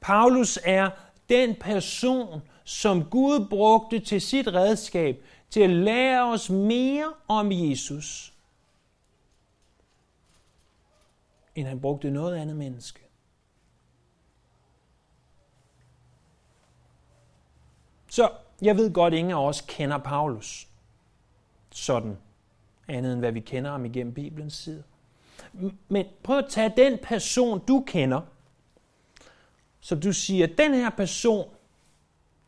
Paulus 0.00 0.58
er 0.64 0.90
den 1.28 1.54
person, 1.60 2.42
som 2.64 3.04
Gud 3.04 3.46
brugte 3.50 4.00
til 4.00 4.20
sit 4.20 4.48
redskab 4.48 5.24
til 5.50 5.60
at 5.60 5.70
lære 5.70 6.32
os 6.32 6.50
mere 6.50 7.12
om 7.28 7.52
Jesus, 7.52 8.34
end 11.54 11.66
han 11.66 11.80
brugte 11.80 12.10
noget 12.10 12.36
andet 12.36 12.56
menneske. 12.56 13.00
Så 18.10 18.30
jeg 18.62 18.76
ved 18.76 18.92
godt, 18.92 19.14
at 19.14 19.18
ingen 19.18 19.34
af 19.34 19.48
os 19.48 19.60
kender 19.60 19.98
Paulus 19.98 20.68
sådan, 21.70 22.18
andet 22.88 23.12
end 23.12 23.20
hvad 23.20 23.32
vi 23.32 23.40
kender 23.40 23.70
ham 23.70 23.84
igennem 23.84 24.14
Bibelens 24.14 24.54
side. 24.54 24.84
Men 25.88 26.06
prøv 26.22 26.38
at 26.38 26.46
tage 26.48 26.72
den 26.76 26.98
person, 27.02 27.66
du 27.68 27.84
kender, 27.86 28.20
så 29.80 29.94
du 29.94 30.12
siger, 30.12 30.46
den 30.46 30.74
her 30.74 30.90
person, 30.90 31.50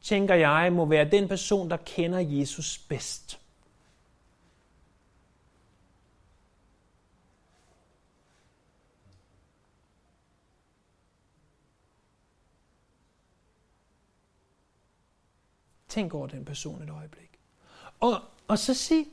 tænker 0.01 0.35
jeg, 0.35 0.73
må 0.73 0.85
være 0.85 1.11
den 1.11 1.29
person, 1.29 1.71
der 1.71 1.77
kender 1.77 2.19
Jesus 2.19 2.79
bedst. 2.79 3.41
Tænk 15.89 16.15
over 16.15 16.27
den 16.27 16.45
person 16.45 16.83
et 16.83 16.91
øjeblik. 16.91 17.31
Og, 18.01 18.23
og 18.49 18.59
så 18.59 18.75
sig, 18.75 19.07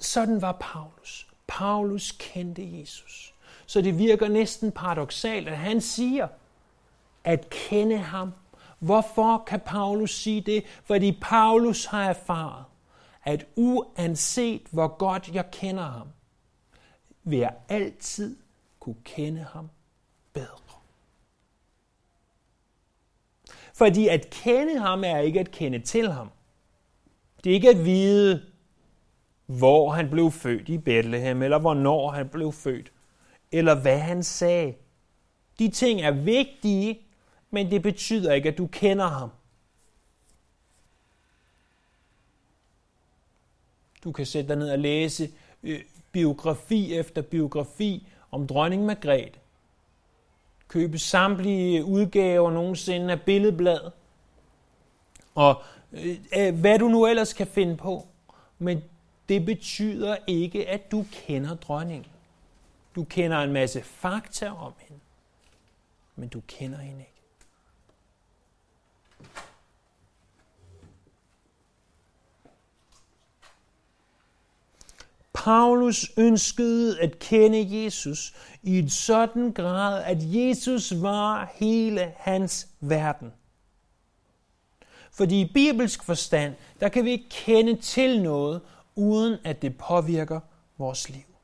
Sådan 0.00 0.42
var 0.42 0.52
Paulus. 0.60 1.26
Paulus 1.46 2.16
kendte 2.18 2.80
Jesus. 2.80 3.34
Så 3.66 3.80
det 3.80 3.98
virker 3.98 4.28
næsten 4.28 4.72
paradoxalt, 4.72 5.48
at 5.48 5.56
han 5.56 5.80
siger, 5.80 6.28
at 7.24 7.50
kende 7.50 7.98
ham. 7.98 8.32
Hvorfor 8.78 9.44
kan 9.46 9.60
Paulus 9.60 10.14
sige 10.22 10.40
det? 10.40 10.64
Fordi 10.84 11.18
Paulus 11.20 11.84
har 11.84 12.04
erfaret, 12.10 12.64
at 13.24 13.46
uanset 13.56 14.62
hvor 14.70 14.88
godt 14.88 15.28
jeg 15.28 15.50
kender 15.50 15.84
ham, 15.84 16.08
vil 17.24 17.38
jeg 17.38 17.54
altid 17.68 18.36
kunne 18.80 18.96
kende 19.04 19.46
ham 19.52 19.70
bedre. 20.32 20.68
Fordi 23.74 24.08
at 24.08 24.30
kende 24.30 24.78
ham 24.78 25.04
er 25.04 25.18
ikke 25.18 25.40
at 25.40 25.50
kende 25.50 25.78
til 25.78 26.12
ham. 26.12 26.30
Det 27.44 27.50
er 27.50 27.54
ikke 27.54 27.70
at 27.70 27.84
vide, 27.84 28.47
hvor 29.48 29.90
han 29.90 30.10
blev 30.10 30.30
født 30.30 30.68
i 30.68 30.78
Bethlehem, 30.78 31.42
eller 31.42 31.58
hvornår 31.58 32.10
han 32.10 32.28
blev 32.28 32.52
født, 32.52 32.92
eller 33.52 33.74
hvad 33.74 33.98
han 33.98 34.22
sagde. 34.22 34.74
De 35.58 35.68
ting 35.68 36.00
er 36.00 36.10
vigtige, 36.10 37.00
men 37.50 37.70
det 37.70 37.82
betyder 37.82 38.32
ikke, 38.32 38.48
at 38.48 38.58
du 38.58 38.66
kender 38.66 39.06
ham. 39.06 39.30
Du 44.04 44.12
kan 44.12 44.26
sætte 44.26 44.48
dig 44.48 44.56
ned 44.56 44.70
og 44.70 44.78
læse 44.78 45.30
øh, 45.62 45.80
biografi 46.12 46.94
efter 46.94 47.22
biografi 47.22 48.08
om 48.30 48.46
dronning 48.46 48.84
Margrethe. 48.84 49.40
Købe 50.68 50.98
samtlige 50.98 51.84
udgaver 51.84 52.50
nogensinde 52.50 53.12
af 53.12 53.22
billedbladet. 53.22 53.92
og 55.34 55.62
øh, 55.92 56.16
øh 56.36 56.60
hvad 56.60 56.78
du 56.78 56.88
nu 56.88 57.06
ellers 57.06 57.32
kan 57.32 57.46
finde 57.46 57.76
på. 57.76 58.06
Men 58.58 58.82
det 59.28 59.44
betyder 59.44 60.16
ikke, 60.26 60.68
at 60.68 60.90
du 60.90 61.06
kender 61.12 61.56
dronningen. 61.56 62.12
Du 62.94 63.04
kender 63.04 63.38
en 63.38 63.52
masse 63.52 63.82
fakta 63.82 64.50
om 64.50 64.72
hende, 64.78 65.02
men 66.16 66.28
du 66.28 66.40
kender 66.46 66.78
hende 66.78 67.00
ikke. 67.00 67.12
Paulus 75.32 76.12
ønskede 76.16 77.00
at 77.00 77.18
kende 77.18 77.84
Jesus 77.84 78.34
i 78.62 78.78
en 78.78 78.90
sådan 78.90 79.52
grad, 79.52 80.02
at 80.04 80.18
Jesus 80.20 81.02
var 81.02 81.52
hele 81.54 82.12
hans 82.16 82.68
verden. 82.80 83.32
Fordi 85.12 85.40
i 85.40 85.52
bibelsk 85.54 86.04
forstand, 86.04 86.54
der 86.80 86.88
kan 86.88 87.04
vi 87.04 87.10
ikke 87.10 87.28
kende 87.30 87.76
til 87.76 88.22
noget, 88.22 88.60
uden 88.98 89.38
at 89.44 89.62
det 89.62 89.78
påvirker 89.78 90.40
vores 90.78 91.08
liv. 91.08 91.36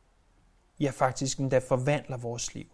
Ja, 0.80 0.90
faktisk 0.90 1.38
endda 1.38 1.58
forvandler 1.58 2.16
vores 2.16 2.54
liv. 2.54 2.66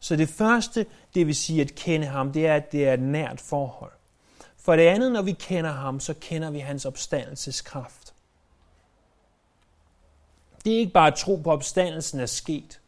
Så 0.00 0.16
det 0.16 0.28
første, 0.28 0.86
det 1.14 1.26
vil 1.26 1.34
sige 1.34 1.60
at 1.60 1.74
kende 1.74 2.06
ham, 2.06 2.32
det 2.32 2.46
er, 2.46 2.54
at 2.54 2.72
det 2.72 2.88
er 2.88 2.94
et 2.94 3.00
nært 3.00 3.40
forhold. 3.40 3.92
For 4.56 4.76
det 4.76 4.82
andet, 4.82 5.12
når 5.12 5.22
vi 5.22 5.32
kender 5.32 5.72
ham, 5.72 6.00
så 6.00 6.14
kender 6.20 6.50
vi 6.50 6.58
hans 6.58 6.84
opstandelseskraft. 6.84 8.14
Det 10.64 10.74
er 10.74 10.78
ikke 10.78 10.92
bare 10.92 11.06
at 11.06 11.18
tro 11.18 11.36
på, 11.36 11.50
at 11.50 11.54
opstandelsen 11.54 12.20
er 12.20 12.26
sket. 12.26 12.80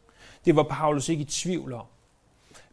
Det 0.45 0.55
var 0.55 0.63
Paulus 0.63 1.09
ikke 1.09 1.21
i 1.21 1.25
tvivl 1.25 1.73
om. 1.73 1.85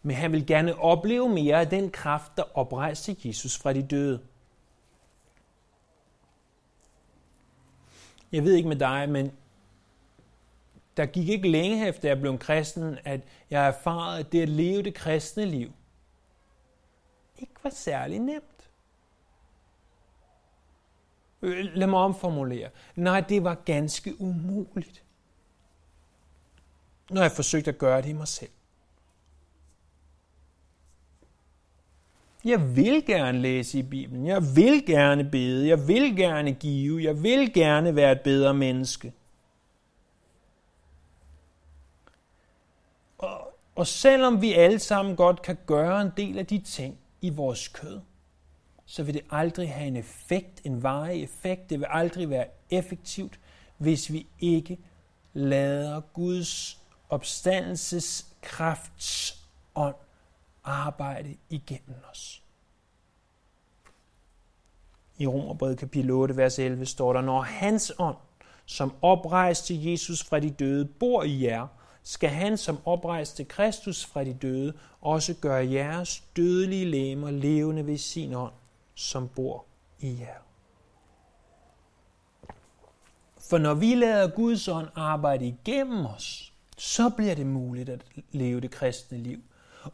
Men 0.03 0.17
han 0.17 0.33
vil 0.33 0.47
gerne 0.47 0.79
opleve 0.79 1.29
mere 1.29 1.61
af 1.61 1.69
den 1.69 1.91
kraft, 1.91 2.33
der 2.37 2.43
oprejste 2.55 3.17
Jesus 3.25 3.59
fra 3.59 3.73
de 3.73 3.83
døde. 3.83 4.21
Jeg 8.33 8.45
ved 8.45 8.55
ikke 8.55 8.69
med 8.69 8.77
dig, 8.77 9.09
men 9.09 9.33
der 10.97 11.07
gik 11.07 11.29
ikke 11.29 11.51
længe 11.51 11.89
efter 11.89 12.09
jeg 12.09 12.21
blev 12.21 12.39
kristen, 12.39 12.99
at 13.05 13.21
jeg 13.51 13.67
erfarede, 13.67 14.21
at 14.21 14.33
det 14.33 14.43
at 14.43 14.49
leve 14.49 14.83
det 14.83 14.95
kristne 14.95 15.45
liv 15.45 15.73
ikke 17.39 17.55
var 17.63 17.71
særlig 17.71 18.19
nemt. 18.19 18.71
Øh, 21.43 21.65
lad 21.75 21.87
mig 21.87 22.01
omformulere. 22.01 22.71
Nej, 22.95 23.21
det 23.21 23.45
var 23.45 23.55
ganske 23.55 24.21
umuligt. 24.21 25.05
Når 27.11 27.23
jeg 27.23 27.33
forsøgte 27.33 27.71
at 27.71 27.79
gøre 27.79 28.03
det 28.03 28.09
i 28.09 28.13
mig 28.13 28.29
selv. 28.29 28.51
Jeg 32.49 32.77
vil 32.77 33.07
gerne 33.07 33.39
læse 33.39 33.79
i 33.79 33.83
Bibelen. 33.83 34.27
Jeg 34.27 34.43
vil 34.57 34.87
gerne 34.87 35.25
bede. 35.25 35.69
Jeg 35.69 35.89
vil 35.89 36.17
gerne 36.17 36.53
give. 36.53 37.03
Jeg 37.03 37.23
vil 37.23 37.53
gerne 37.53 37.97
være 37.97 38.13
et 38.13 38.21
bedre 38.21 38.55
menneske. 38.55 39.13
Og, 43.19 43.59
og 43.75 43.87
selvom 43.87 44.43
vi 44.43 44.53
alle 44.53 44.79
sammen 44.79 45.17
godt 45.17 45.43
kan 45.43 45.59
gøre 45.67 46.03
en 46.03 46.11
del 46.17 46.39
af 46.39 46.47
de 46.47 46.59
ting 46.59 46.99
i 47.21 47.31
vores 47.31 47.69
kød, 47.69 48.01
så 48.87 49.03
vil 49.03 49.15
det 49.15 49.23
aldrig 49.31 49.73
have 49.73 49.89
en 49.89 49.97
effekt, 49.97 50.61
en 50.65 50.83
varig 50.83 51.23
effekt. 51.23 51.71
Det 51.71 51.79
vil 51.79 51.87
aldrig 51.91 52.31
være 52.31 52.47
effektivt, 52.71 53.41
hvis 53.79 54.13
vi 54.13 54.27
ikke 54.41 54.79
lader 55.33 56.01
Guds 56.01 56.79
opstandelseskrafts 57.09 59.39
ånd 59.75 59.95
arbejde 60.69 61.37
igennem 61.51 61.97
os. 62.11 62.43
I 65.19 65.27
Romerbrevet 65.27 65.79
kapitel 65.79 66.11
8, 66.11 66.37
vers 66.37 66.59
11 66.59 66.87
står 66.87 67.13
der, 67.13 67.21
når 67.21 67.43
hans 67.43 67.93
ånd, 67.99 68.17
som 68.67 68.95
oprejste 69.03 69.91
Jesus 69.91 70.25
fra 70.25 70.41
de 70.41 70.51
døde, 70.51 70.85
bor 70.85 71.23
i 71.23 71.45
jer, 71.45 71.67
skal 72.03 72.31
han, 72.31 72.57
som 72.57 72.79
oprejste 72.85 73.45
Kristus 73.45 74.05
fra 74.05 74.25
de 74.25 74.35
døde, 74.35 74.73
også 75.01 75.35
gøre 75.35 75.71
jeres 75.71 76.23
dødelige 76.37 76.85
lemmer 76.85 77.31
levende 77.31 77.87
ved 77.87 77.99
sin 77.99 78.35
ånd, 78.35 78.53
som 78.95 79.29
bor 79.29 79.65
i 80.01 80.17
jer. 80.21 80.39
For 83.51 83.59
når 83.59 83.75
vi 83.75 83.95
lader 83.95 84.29
Guds 84.29 84.69
ånd 84.69 84.89
arbejde 84.95 85.47
igennem 85.47 86.07
os, 86.07 86.53
så 86.77 87.11
bliver 87.11 87.35
det 87.35 87.47
muligt 87.47 87.89
at 87.89 88.05
leve 88.33 88.61
det 88.61 88.71
kristne 88.71 89.19
liv. 89.19 89.43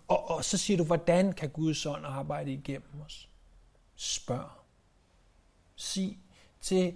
Og, 0.08 0.30
og 0.30 0.44
så 0.44 0.58
siger 0.58 0.76
du, 0.76 0.84
hvordan 0.84 1.32
kan 1.32 1.50
Guds 1.50 1.86
ånd 1.86 2.06
arbejde 2.06 2.52
igennem 2.52 3.00
os? 3.04 3.28
Spørg. 3.96 4.50
Sig, 5.76 6.18
til, 6.60 6.94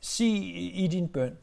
sig 0.00 0.26
i 0.82 0.88
din 0.90 1.08
bøn, 1.08 1.36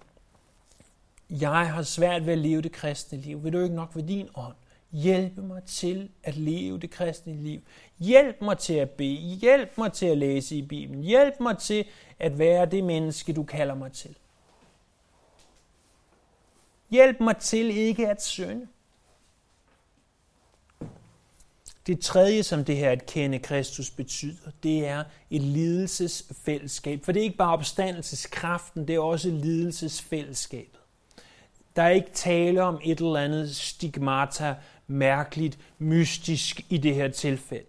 jeg 1.29 1.73
har 1.73 1.83
svært 1.83 2.25
ved 2.25 2.33
at 2.33 2.39
leve 2.39 2.61
det 2.61 2.71
kristne 2.71 3.17
liv. 3.17 3.43
Vil 3.43 3.53
du 3.53 3.59
ikke 3.59 3.75
nok 3.75 3.95
ved 3.95 4.03
din 4.03 4.29
ånd? 4.35 4.55
Hjælp 4.91 5.37
mig 5.37 5.63
til 5.63 6.09
at 6.23 6.37
leve 6.37 6.79
det 6.79 6.91
kristne 6.91 7.43
liv. 7.43 7.61
Hjælp 7.99 8.41
mig 8.41 8.57
til 8.57 8.73
at 8.73 8.89
bede. 8.89 9.37
Hjælp 9.41 9.77
mig 9.77 9.93
til 9.93 10.05
at 10.05 10.17
læse 10.17 10.55
i 10.55 10.61
Bibelen. 10.61 11.03
Hjælp 11.03 11.39
mig 11.39 11.57
til 11.57 11.85
at 12.19 12.39
være 12.39 12.65
det 12.65 12.83
menneske, 12.83 13.33
du 13.33 13.43
kalder 13.43 13.75
mig 13.75 13.91
til. 13.91 14.15
Hjælp 16.89 17.19
mig 17.19 17.37
til 17.37 17.77
ikke 17.77 18.09
at 18.09 18.23
synde. 18.23 18.67
Det 21.87 21.99
tredje, 21.99 22.43
som 22.43 22.65
det 22.65 22.77
her 22.77 22.91
at 22.91 23.05
kende 23.05 23.39
Kristus 23.39 23.89
betyder, 23.89 24.51
det 24.63 24.87
er 24.87 25.03
et 25.29 25.41
lidelsesfællesskab. 25.41 27.05
For 27.05 27.11
det 27.11 27.19
er 27.19 27.23
ikke 27.23 27.37
bare 27.37 27.53
opstandelseskraften, 27.53 28.87
det 28.87 28.95
er 28.95 28.99
også 28.99 29.29
lidelsesfællesskabet. 29.29 30.79
Der 31.75 31.81
er 31.81 31.89
ikke 31.89 32.11
tale 32.13 32.63
om 32.63 32.79
et 32.83 32.99
eller 32.99 33.15
andet 33.15 33.55
stigmata, 33.55 34.55
mærkeligt, 34.87 35.59
mystisk 35.79 36.61
i 36.69 36.77
det 36.77 36.95
her 36.95 37.07
tilfælde. 37.07 37.65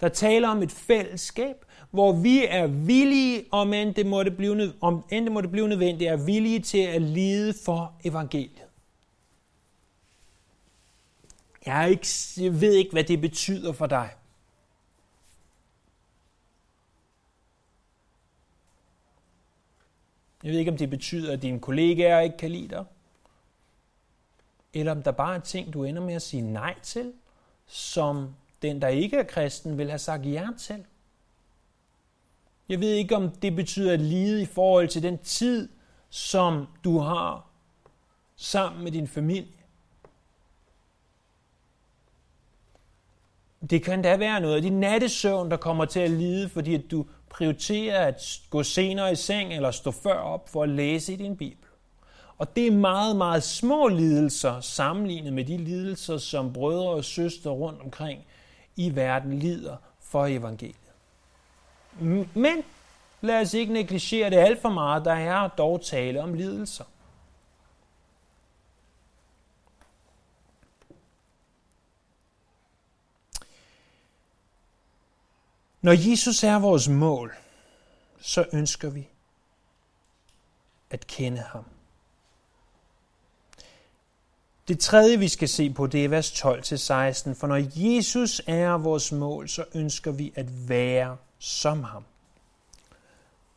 Der 0.00 0.08
taler 0.08 0.48
om 0.48 0.62
et 0.62 0.72
fællesskab, 0.72 1.56
hvor 1.90 2.12
vi 2.12 2.46
er 2.48 2.66
villige, 2.66 3.44
om 3.50 3.72
end 3.72 3.94
det 3.94 4.06
måtte 4.06 4.30
blive, 4.30 4.72
om 4.80 5.04
end 5.10 5.24
det 5.24 5.32
måtte 5.32 5.48
blive 5.48 5.68
nødvendigt, 5.68 6.10
er 6.10 6.16
villige 6.16 6.60
til 6.60 6.78
at 6.78 7.02
lide 7.02 7.54
for 7.64 7.92
evangeliet. 8.04 8.69
Jeg, 11.66 11.82
er 11.82 11.86
ikke, 11.86 12.06
jeg 12.36 12.60
ved 12.60 12.72
ikke, 12.72 12.92
hvad 12.92 13.04
det 13.04 13.20
betyder 13.20 13.72
for 13.72 13.86
dig. 13.86 14.10
Jeg 20.42 20.52
ved 20.52 20.58
ikke, 20.58 20.70
om 20.70 20.76
det 20.76 20.90
betyder, 20.90 21.32
at 21.32 21.42
dine 21.42 21.60
kollegaer 21.60 22.20
ikke 22.20 22.36
kan 22.36 22.50
lide 22.50 22.68
dig. 22.68 22.84
Eller 24.74 24.92
om 24.92 25.02
der 25.02 25.12
bare 25.12 25.34
er 25.34 25.40
ting, 25.40 25.72
du 25.72 25.84
ender 25.84 26.02
med 26.02 26.14
at 26.14 26.22
sige 26.22 26.42
nej 26.42 26.80
til, 26.82 27.12
som 27.66 28.34
den, 28.62 28.82
der 28.82 28.88
ikke 28.88 29.16
er 29.16 29.22
kristen, 29.22 29.78
vil 29.78 29.88
have 29.88 29.98
sagt 29.98 30.26
ja 30.26 30.48
til. 30.58 30.84
Jeg 32.68 32.80
ved 32.80 32.92
ikke, 32.92 33.16
om 33.16 33.30
det 33.30 33.56
betyder 33.56 33.92
at 33.92 34.00
lide 34.00 34.42
i 34.42 34.46
forhold 34.46 34.88
til 34.88 35.02
den 35.02 35.18
tid, 35.18 35.68
som 36.10 36.66
du 36.84 36.98
har 36.98 37.46
sammen 38.36 38.84
med 38.84 38.92
din 38.92 39.08
familie. 39.08 39.59
Det 43.70 43.82
kan 43.82 44.02
da 44.02 44.16
være 44.16 44.40
noget 44.40 44.56
af 44.56 44.62
din 44.62 44.80
nattesøvn, 44.80 45.50
der 45.50 45.56
kommer 45.56 45.84
til 45.84 46.00
at 46.00 46.10
lide, 46.10 46.48
fordi 46.48 46.74
at 46.74 46.90
du 46.90 47.06
prioriterer 47.28 48.06
at 48.06 48.40
gå 48.50 48.62
senere 48.62 49.12
i 49.12 49.16
seng 49.16 49.52
eller 49.52 49.70
stå 49.70 49.90
før 49.90 50.14
op 50.14 50.48
for 50.48 50.62
at 50.62 50.68
læse 50.68 51.12
i 51.12 51.16
din 51.16 51.36
bibel. 51.36 51.66
Og 52.38 52.56
det 52.56 52.66
er 52.66 52.70
meget, 52.70 53.16
meget 53.16 53.42
små 53.42 53.88
lidelser 53.88 54.60
sammenlignet 54.60 55.32
med 55.32 55.44
de 55.44 55.56
lidelser, 55.56 56.18
som 56.18 56.52
brødre 56.52 56.90
og 56.90 57.04
søstre 57.04 57.50
rundt 57.50 57.82
omkring 57.82 58.24
i 58.76 58.96
verden 58.96 59.38
lider 59.38 59.76
for 60.00 60.26
evangeliet. 60.26 60.76
Men 62.34 62.62
lad 63.20 63.40
os 63.40 63.54
ikke 63.54 63.72
negligere 63.72 64.30
det 64.30 64.36
alt 64.36 64.62
for 64.62 64.68
meget. 64.68 65.04
Der 65.04 65.12
er 65.12 65.48
dog 65.48 65.80
tale 65.82 66.22
om 66.22 66.34
lidelser. 66.34 66.84
Når 75.82 76.10
Jesus 76.10 76.44
er 76.44 76.58
vores 76.58 76.88
mål, 76.88 77.34
så 78.20 78.44
ønsker 78.52 78.90
vi 78.90 79.08
at 80.90 81.06
kende 81.06 81.38
ham. 81.38 81.64
Det 84.68 84.80
tredje, 84.80 85.18
vi 85.18 85.28
skal 85.28 85.48
se 85.48 85.70
på, 85.70 85.86
det 85.86 86.04
er 86.04 86.08
vers 86.08 86.32
12-16. 86.32 87.34
For 87.34 87.46
når 87.46 87.62
Jesus 87.74 88.42
er 88.46 88.70
vores 88.78 89.12
mål, 89.12 89.48
så 89.48 89.64
ønsker 89.74 90.10
vi 90.10 90.32
at 90.36 90.68
være 90.68 91.16
som 91.38 91.82
ham. 91.84 92.04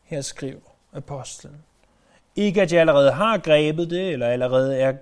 Her 0.04 0.22
skriver 0.22 0.60
apostlen. 0.94 1.64
Ikke 2.36 2.62
at 2.62 2.72
jeg 2.72 2.82
allerede 2.82 3.12
har 3.12 3.38
grebet 3.38 3.90
det, 3.90 4.10
eller 4.10 4.28
allerede 4.28 4.78
er 4.78 4.98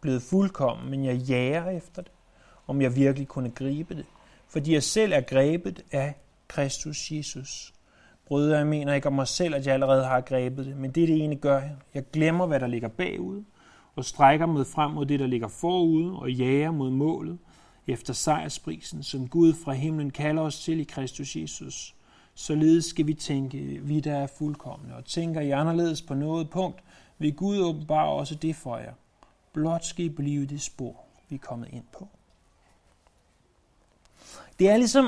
blevet 0.00 0.22
fuldkommen, 0.22 0.90
men 0.90 1.04
jeg 1.04 1.16
jager 1.16 1.70
efter 1.70 2.02
det, 2.02 2.12
om 2.66 2.82
jeg 2.82 2.96
virkelig 2.96 3.28
kunne 3.28 3.50
gribe 3.50 3.94
det. 3.94 4.06
Fordi 4.48 4.74
jeg 4.74 4.82
selv 4.82 5.12
er 5.12 5.20
grebet 5.20 5.84
af 5.92 6.14
Kristus 6.50 7.12
Jesus. 7.12 7.72
Brødre, 8.26 8.56
jeg 8.56 8.66
mener 8.66 8.94
ikke 8.94 9.06
om 9.06 9.12
mig 9.12 9.28
selv, 9.28 9.54
at 9.54 9.66
jeg 9.66 9.74
allerede 9.74 10.04
har 10.04 10.20
grebet 10.20 10.66
det, 10.66 10.76
men 10.76 10.90
det, 10.90 11.08
det 11.08 11.24
ene 11.24 11.36
gør 11.36 11.58
jeg. 11.58 11.76
Jeg 11.94 12.04
glemmer, 12.12 12.46
hvad 12.46 12.60
der 12.60 12.66
ligger 12.66 12.88
bagud, 12.88 13.44
og 13.96 14.04
strækker 14.04 14.46
mod 14.46 14.64
frem 14.64 14.90
mod 14.90 15.06
det, 15.06 15.20
der 15.20 15.26
ligger 15.26 15.48
forud, 15.48 16.14
og 16.14 16.32
jager 16.32 16.70
mod 16.70 16.90
målet, 16.90 17.38
efter 17.86 18.12
sejrsprisen, 18.12 19.02
som 19.02 19.28
Gud 19.28 19.54
fra 19.54 19.72
himlen 19.72 20.10
kalder 20.10 20.42
os 20.42 20.60
til 20.60 20.80
i 20.80 20.84
Kristus 20.84 21.36
Jesus. 21.36 21.94
Således 22.34 22.84
skal 22.84 23.06
vi 23.06 23.14
tænke, 23.14 23.58
vi 23.82 24.00
der 24.00 24.16
er 24.16 24.26
fuldkommende, 24.26 24.96
og 24.96 25.04
tænker 25.04 25.40
I 25.40 25.50
anderledes 25.50 26.02
på 26.02 26.14
noget 26.14 26.50
punkt, 26.50 26.80
vil 27.18 27.34
Gud 27.34 27.58
åbenbare 27.58 28.08
også 28.08 28.34
det 28.34 28.56
for 28.56 28.76
jer. 28.78 28.92
Blot 29.52 29.84
skal 29.84 30.04
I 30.04 30.08
blive 30.08 30.46
det 30.46 30.60
spor, 30.60 31.04
vi 31.28 31.34
er 31.34 31.38
kommet 31.38 31.68
ind 31.72 31.84
på. 31.92 32.08
Det 34.58 34.70
er 34.70 34.76
ligesom, 34.76 35.06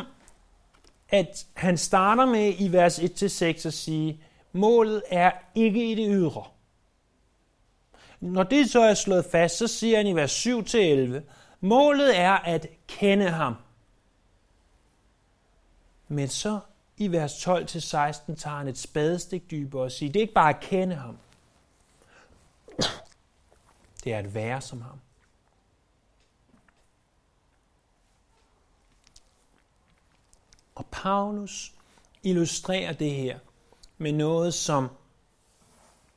at 1.12 1.46
han 1.54 1.78
starter 1.78 2.26
med 2.26 2.54
i 2.58 2.72
vers 2.72 2.98
1-6 2.98 3.66
at 3.66 3.74
sige, 3.74 4.20
målet 4.52 5.02
er 5.10 5.30
ikke 5.54 5.92
i 5.92 5.94
det 5.94 6.06
ydre. 6.08 6.44
Når 8.20 8.42
det 8.42 8.70
så 8.70 8.80
er 8.80 8.94
slået 8.94 9.24
fast, 9.24 9.56
så 9.56 9.66
siger 9.68 9.96
han 9.96 10.06
i 10.06 10.14
vers 10.14 10.46
7-11, 10.46 11.20
målet 11.60 12.18
er 12.18 12.32
at 12.32 12.66
kende 12.86 13.28
ham. 13.28 13.54
Men 16.08 16.28
så 16.28 16.60
i 16.96 17.12
vers 17.12 17.48
12-16 17.48 18.34
tager 18.34 18.56
han 18.56 18.68
et 18.68 18.78
spadestik 18.78 19.50
dybere 19.50 19.82
og 19.82 19.92
siger, 19.92 20.12
det 20.12 20.20
er 20.20 20.22
ikke 20.22 20.34
bare 20.34 20.54
at 20.54 20.60
kende 20.60 20.94
ham. 20.94 21.18
Det 24.04 24.12
er 24.12 24.18
at 24.18 24.34
være 24.34 24.60
som 24.60 24.80
ham. 24.80 24.98
Og 30.74 30.86
Paulus 30.90 31.72
illustrerer 32.22 32.92
det 32.92 33.10
her 33.10 33.38
med 33.98 34.12
noget, 34.12 34.54
som 34.54 34.88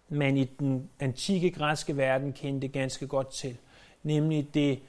man 0.09 0.37
i 0.37 0.43
den 0.43 0.89
antikke 0.99 1.51
græske 1.51 1.97
verden 1.97 2.33
kendte 2.33 2.67
ganske 2.67 3.07
godt 3.07 3.31
til, 3.31 3.57
nemlig 4.03 4.53
det 4.53 4.79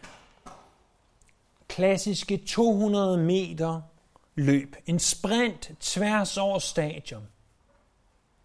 klassiske 1.68 2.36
200 2.36 3.18
meter 3.18 3.80
løb, 4.34 4.76
en 4.86 4.98
sprint 4.98 5.70
tværs 5.80 6.36
over 6.36 6.58
stadion, 6.58 7.28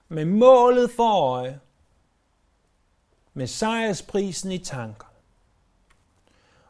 med 0.08 0.26
målet 0.26 0.92
for 0.92 1.12
øje, 1.12 1.60
med 3.34 3.48
sejrsprisen 3.48 4.52
i 4.52 4.58
tanker. 4.58 5.08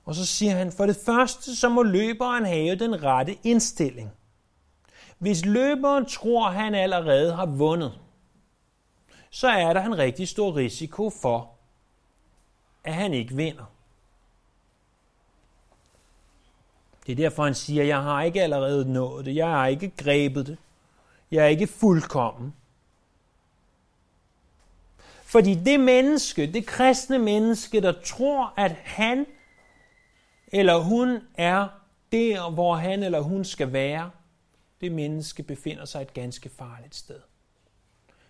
Og 0.05 0.15
så 0.15 0.25
siger 0.25 0.55
han, 0.55 0.71
for 0.71 0.85
det 0.85 0.97
første, 1.05 1.55
så 1.55 1.69
må 1.69 1.83
løberen 1.83 2.45
have 2.45 2.75
den 2.75 3.03
rette 3.03 3.37
indstilling. 3.43 4.11
Hvis 5.21 5.45
løberen 5.45 6.05
tror, 6.05 6.49
han 6.49 6.75
allerede 6.75 7.33
har 7.35 7.45
vundet, 7.45 7.99
så 9.29 9.47
er 9.47 9.73
der 9.73 9.83
en 9.83 9.97
rigtig 9.97 10.27
stor 10.27 10.55
risiko 10.55 11.09
for, 11.09 11.51
at 12.83 12.93
han 12.93 13.13
ikke 13.13 13.35
vinder. 13.35 13.65
Det 17.05 17.11
er 17.11 17.15
derfor, 17.15 17.43
han 17.43 17.55
siger, 17.55 17.83
jeg 17.83 18.03
har 18.03 18.23
ikke 18.23 18.43
allerede 18.43 18.93
nået 18.93 19.25
det. 19.25 19.35
Jeg 19.35 19.47
har 19.47 19.67
ikke 19.67 19.91
grebet 19.97 20.47
det. 20.47 20.57
Jeg 21.31 21.43
er 21.43 21.47
ikke 21.47 21.67
fuldkommen. 21.67 22.53
Fordi 25.23 25.55
det 25.55 25.79
menneske, 25.79 26.53
det 26.53 26.65
kristne 26.65 27.19
menneske, 27.19 27.81
der 27.81 27.93
tror, 28.05 28.53
at 28.57 28.71
han 28.71 29.25
eller 30.47 30.77
hun 30.77 31.19
er 31.35 31.67
der, 32.11 32.49
hvor 32.49 32.75
han 32.75 33.03
eller 33.03 33.19
hun 33.19 33.45
skal 33.45 33.73
være, 33.73 34.11
det 34.81 34.91
menneske 34.91 35.43
befinder 35.43 35.85
sig 35.85 36.01
et 36.01 36.13
ganske 36.13 36.49
farligt 36.49 36.95
sted. 36.95 37.19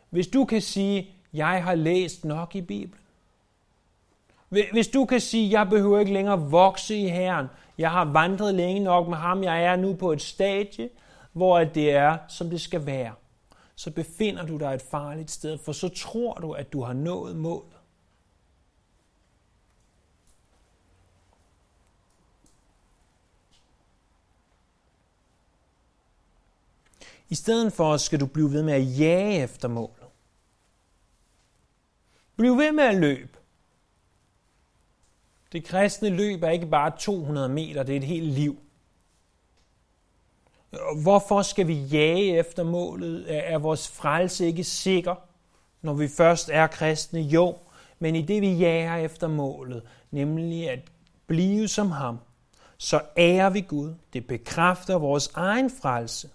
Hvis 0.09 0.27
du 0.27 0.45
kan 0.45 0.61
sige, 0.61 1.09
jeg 1.33 1.63
har 1.63 1.75
læst 1.75 2.25
nok 2.25 2.55
i 2.55 2.61
Bibelen. 2.61 3.01
Hvis 4.71 4.87
du 4.87 5.05
kan 5.05 5.19
sige, 5.19 5.59
jeg 5.59 5.69
behøver 5.69 5.99
ikke 5.99 6.13
længere 6.13 6.39
vokse 6.39 6.95
i 6.95 7.07
Herren. 7.07 7.47
Jeg 7.77 7.91
har 7.91 8.05
vandret 8.05 8.55
længe 8.55 8.79
nok 8.83 9.07
med 9.07 9.17
ham. 9.17 9.43
Jeg 9.43 9.63
er 9.63 9.75
nu 9.75 9.93
på 9.93 10.11
et 10.11 10.21
stadie, 10.21 10.89
hvor 11.33 11.63
det 11.63 11.91
er, 11.91 12.17
som 12.27 12.49
det 12.49 12.61
skal 12.61 12.85
være. 12.85 13.13
Så 13.75 13.91
befinder 13.91 14.45
du 14.45 14.57
dig 14.57 14.73
et 14.73 14.81
farligt 14.81 15.31
sted, 15.31 15.57
for 15.57 15.71
så 15.71 15.89
tror 15.89 16.33
du, 16.33 16.51
at 16.51 16.73
du 16.73 16.81
har 16.81 16.93
nået 16.93 17.35
målet. 17.35 17.81
I 27.32 27.36
stedet 27.36 27.74
for 27.74 27.98
skal 27.98 28.20
du 28.20 28.26
blive 28.26 28.52
ved 28.52 28.63
med 28.63 28.74
at 28.74 29.00
jage 29.00 29.44
efter 29.44 29.67
målet. 29.67 30.08
Bliv 32.36 32.58
ved 32.58 32.72
med 32.72 32.84
at 32.84 32.96
løbe. 32.96 33.38
Det 35.52 35.63
kristne 35.63 36.10
løb 36.10 36.44
er 36.44 36.50
ikke 36.50 36.65
bare 36.65 36.91
200 37.00 37.50
meter, 37.50 37.84
det 37.84 37.94
er 37.94 37.98
et 37.98 38.04
helt 38.04 38.28
liv. 38.28 38.60
Hvorfor 41.02 41.41
skal 41.41 41.67
vi 41.67 41.74
jage 41.74 42.38
efter 42.38 42.63
målet? 42.63 43.26
Er 43.28 43.58
vores 43.58 43.88
frelse 43.88 44.46
ikke 44.46 44.63
sikker, 44.63 45.15
når 45.82 45.94
vi 45.94 46.08
først 46.08 46.50
er 46.50 46.67
kristne? 46.67 47.22
Jo, 47.22 47.58
men 48.00 48.15
i 48.15 48.22
det 48.22 48.41
vi 48.41 48.54
jager 48.54 48.96
efter 48.96 49.28
målet, 49.28 49.84
nemlig 50.12 50.70
at 50.70 50.80
blive 51.28 51.67
som 51.67 51.91
ham, 51.91 52.20
så 52.78 53.02
ærer 53.17 53.50
vi 53.50 53.62
Gud. 53.62 53.94
Det 54.13 54.28
bekræfter 54.28 54.96
vores 54.96 55.28
egen 55.34 55.70
frelse. 55.70 56.30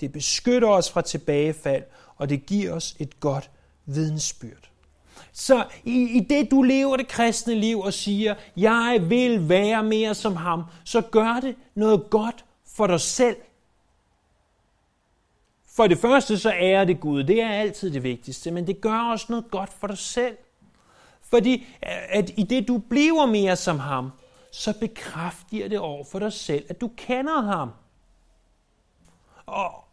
Det 0.00 0.12
beskytter 0.12 0.68
os 0.68 0.90
fra 0.90 1.02
tilbagefald, 1.02 1.82
og 2.16 2.28
det 2.28 2.46
giver 2.46 2.72
os 2.72 2.96
et 2.98 3.20
godt 3.20 3.50
vidensbyrd. 3.86 4.70
Så 5.32 5.64
i, 5.84 6.18
i 6.18 6.20
det, 6.20 6.50
du 6.50 6.62
lever 6.62 6.96
det 6.96 7.08
kristne 7.08 7.54
liv 7.54 7.80
og 7.80 7.92
siger, 7.92 8.34
jeg 8.56 8.98
vil 9.08 9.48
være 9.48 9.82
mere 9.82 10.14
som 10.14 10.36
ham, 10.36 10.62
så 10.84 11.00
gør 11.00 11.40
det 11.42 11.56
noget 11.74 12.10
godt 12.10 12.44
for 12.66 12.86
dig 12.86 13.00
selv. 13.00 13.36
For 15.66 15.86
det 15.86 15.98
første, 15.98 16.38
så 16.38 16.50
er 16.50 16.84
det 16.84 17.00
Gud. 17.00 17.24
Det 17.24 17.42
er 17.42 17.48
altid 17.48 17.90
det 17.90 18.02
vigtigste, 18.02 18.50
men 18.50 18.66
det 18.66 18.80
gør 18.80 19.10
også 19.10 19.26
noget 19.28 19.50
godt 19.50 19.72
for 19.72 19.86
dig 19.86 19.98
selv. 19.98 20.36
Fordi 21.22 21.54
øh, 21.54 22.18
at 22.18 22.30
i 22.36 22.42
det, 22.42 22.68
du 22.68 22.78
bliver 22.78 23.26
mere 23.26 23.56
som 23.56 23.78
ham, 23.78 24.10
så 24.52 24.78
bekræfter 24.80 25.68
det 25.68 25.78
over 25.78 26.04
for 26.04 26.18
dig 26.18 26.32
selv, 26.32 26.66
at 26.68 26.80
du 26.80 26.90
kender 26.96 27.42
ham. 27.42 27.70
Og 29.46 29.85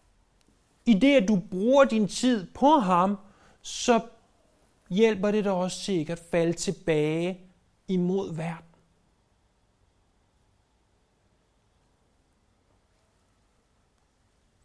i 0.86 0.93
det, 0.93 1.15
at 1.15 1.28
du 1.28 1.41
bruger 1.52 1.86
din 1.86 2.08
tid 2.08 2.48
på 2.54 2.69
ham, 2.69 3.17
så 3.62 4.02
hjælper 4.89 5.32
det 5.32 5.43
dig 5.43 5.52
også 5.52 5.82
til 5.82 6.12
at 6.12 6.19
falde 6.19 6.54
tilbage 6.54 7.39
imod 7.88 8.34
verden. 8.36 8.65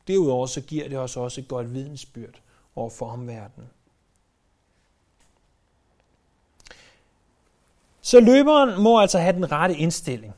Derudover 0.08 0.46
så 0.46 0.60
giver 0.60 0.88
det 0.88 0.98
os 0.98 1.16
også 1.16 1.40
et 1.40 1.48
godt 1.48 1.74
vidensbyrd 1.74 2.40
over 2.76 2.90
for 2.90 3.10
omverdenen. 3.10 3.68
Så 8.00 8.20
løberen 8.20 8.82
må 8.82 9.00
altså 9.00 9.18
have 9.18 9.32
den 9.32 9.52
rette 9.52 9.76
indstilling. 9.76 10.34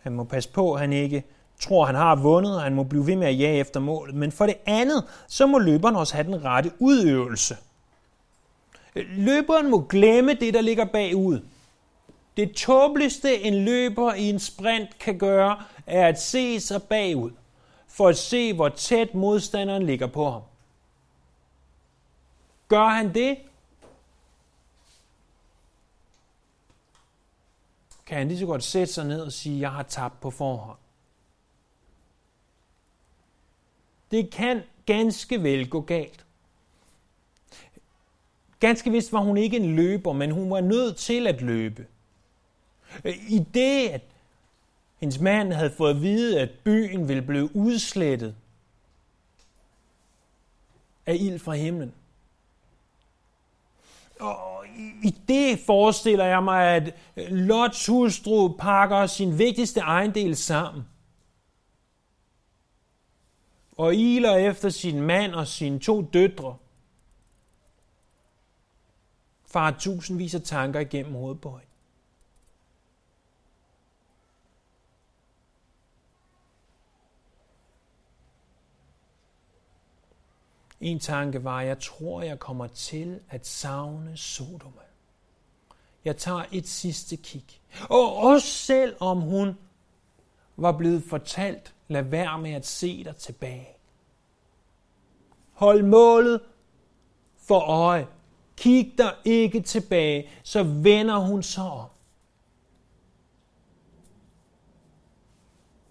Han 0.00 0.12
må 0.12 0.24
passe 0.24 0.50
på, 0.52 0.74
at 0.74 0.80
han 0.80 0.92
ikke 0.92 1.24
tror, 1.60 1.84
han 1.84 1.94
har 1.94 2.16
vundet, 2.16 2.56
og 2.56 2.62
han 2.62 2.74
må 2.74 2.82
blive 2.82 3.06
ved 3.06 3.16
med 3.16 3.26
at 3.26 3.38
jage 3.38 3.58
efter 3.58 3.80
målet. 3.80 4.14
Men 4.14 4.32
for 4.32 4.46
det 4.46 4.56
andet, 4.66 5.04
så 5.26 5.46
må 5.46 5.58
løberen 5.58 5.96
også 5.96 6.14
have 6.14 6.26
den 6.26 6.44
rette 6.44 6.72
udøvelse. 6.78 7.56
Øh, 8.96 9.06
løberen 9.10 9.70
må 9.70 9.80
glemme 9.80 10.34
det, 10.34 10.54
der 10.54 10.60
ligger 10.60 10.84
bagud. 10.84 11.40
Det 12.36 12.52
tåbeligste 12.52 13.42
en 13.42 13.64
løber 13.64 14.14
i 14.14 14.30
en 14.30 14.38
sprint 14.38 14.98
kan 14.98 15.18
gøre, 15.18 15.62
er 15.86 16.08
at 16.08 16.20
se 16.20 16.60
sig 16.60 16.82
bagud, 16.82 17.30
for 17.88 18.08
at 18.08 18.16
se, 18.16 18.52
hvor 18.52 18.68
tæt 18.68 19.14
modstanderen 19.14 19.82
ligger 19.82 20.06
på 20.06 20.30
ham. 20.30 20.42
Gør 22.68 22.88
han 22.88 23.14
det, 23.14 23.36
kan 28.06 28.18
han 28.18 28.28
lige 28.28 28.38
så 28.38 28.46
godt 28.46 28.62
sætte 28.62 28.92
sig 28.92 29.04
ned 29.04 29.20
og 29.20 29.32
sige, 29.32 29.60
jeg 29.60 29.72
har 29.72 29.82
tabt 29.82 30.20
på 30.20 30.30
forhånd. 30.30 30.78
Det 34.10 34.30
kan 34.30 34.62
ganske 34.86 35.42
vel 35.42 35.70
gå 35.70 35.80
galt. 35.80 36.24
Ganske 38.60 38.90
vist 38.90 39.12
var 39.12 39.20
hun 39.20 39.36
ikke 39.36 39.56
en 39.56 39.76
løber, 39.76 40.12
men 40.12 40.30
hun 40.30 40.50
var 40.50 40.60
nødt 40.60 40.96
til 40.96 41.26
at 41.26 41.42
løbe. 41.42 41.86
I 43.04 43.46
det, 43.54 43.88
at 43.88 44.02
hendes 44.98 45.20
mand 45.20 45.52
havde 45.52 45.70
fået 45.70 45.94
at 45.94 46.02
vide, 46.02 46.40
at 46.40 46.50
byen 46.64 47.08
ville 47.08 47.22
blive 47.22 47.56
udslettet 47.56 48.34
af 51.06 51.16
ild 51.20 51.38
fra 51.38 51.52
himlen. 51.52 51.94
Og 54.20 54.64
i 55.02 55.14
det 55.28 55.58
forestiller 55.66 56.24
jeg 56.24 56.42
mig, 56.42 56.76
at 56.76 56.94
Lots 57.30 57.86
hustru 57.86 58.48
pakker 58.48 59.06
sin 59.06 59.38
vigtigste 59.38 59.80
ejendel 59.80 60.36
sammen– 60.36 60.84
og 63.78 63.94
iler 63.94 64.36
efter 64.36 64.68
sin 64.68 65.00
mand 65.00 65.34
og 65.34 65.46
sine 65.46 65.78
to 65.78 66.02
døtre, 66.02 66.56
far 69.46 69.76
tusindvis 69.80 70.34
af 70.34 70.42
tanker 70.42 70.80
igennem 70.80 71.14
hovedet 71.14 71.40
på 71.40 71.50
hende. 71.50 71.64
En 80.80 81.00
tanke 81.00 81.44
var, 81.44 81.62
jeg 81.62 81.78
tror, 81.80 82.22
jeg 82.22 82.38
kommer 82.38 82.66
til 82.66 83.20
at 83.28 83.46
savne 83.46 84.16
Sodoma. 84.16 84.82
Jeg 86.04 86.16
tager 86.16 86.44
et 86.52 86.68
sidste 86.68 87.16
kig. 87.16 87.44
Og 87.90 88.16
også 88.16 88.48
selv 88.48 88.96
om 89.00 89.20
hun 89.20 89.58
var 90.56 90.72
blevet 90.72 91.02
fortalt, 91.02 91.74
lad 91.88 92.02
være 92.02 92.38
med 92.38 92.52
at 92.52 92.66
se 92.66 93.04
dig 93.04 93.16
tilbage. 93.16 93.68
Hold 95.52 95.82
målet 95.82 96.40
for 97.36 97.60
øje. 97.60 98.06
Kig 98.56 98.94
dig 98.98 99.14
ikke 99.24 99.60
tilbage, 99.60 100.30
så 100.42 100.62
vender 100.62 101.18
hun 101.18 101.42
sig 101.42 101.64
om. 101.64 101.88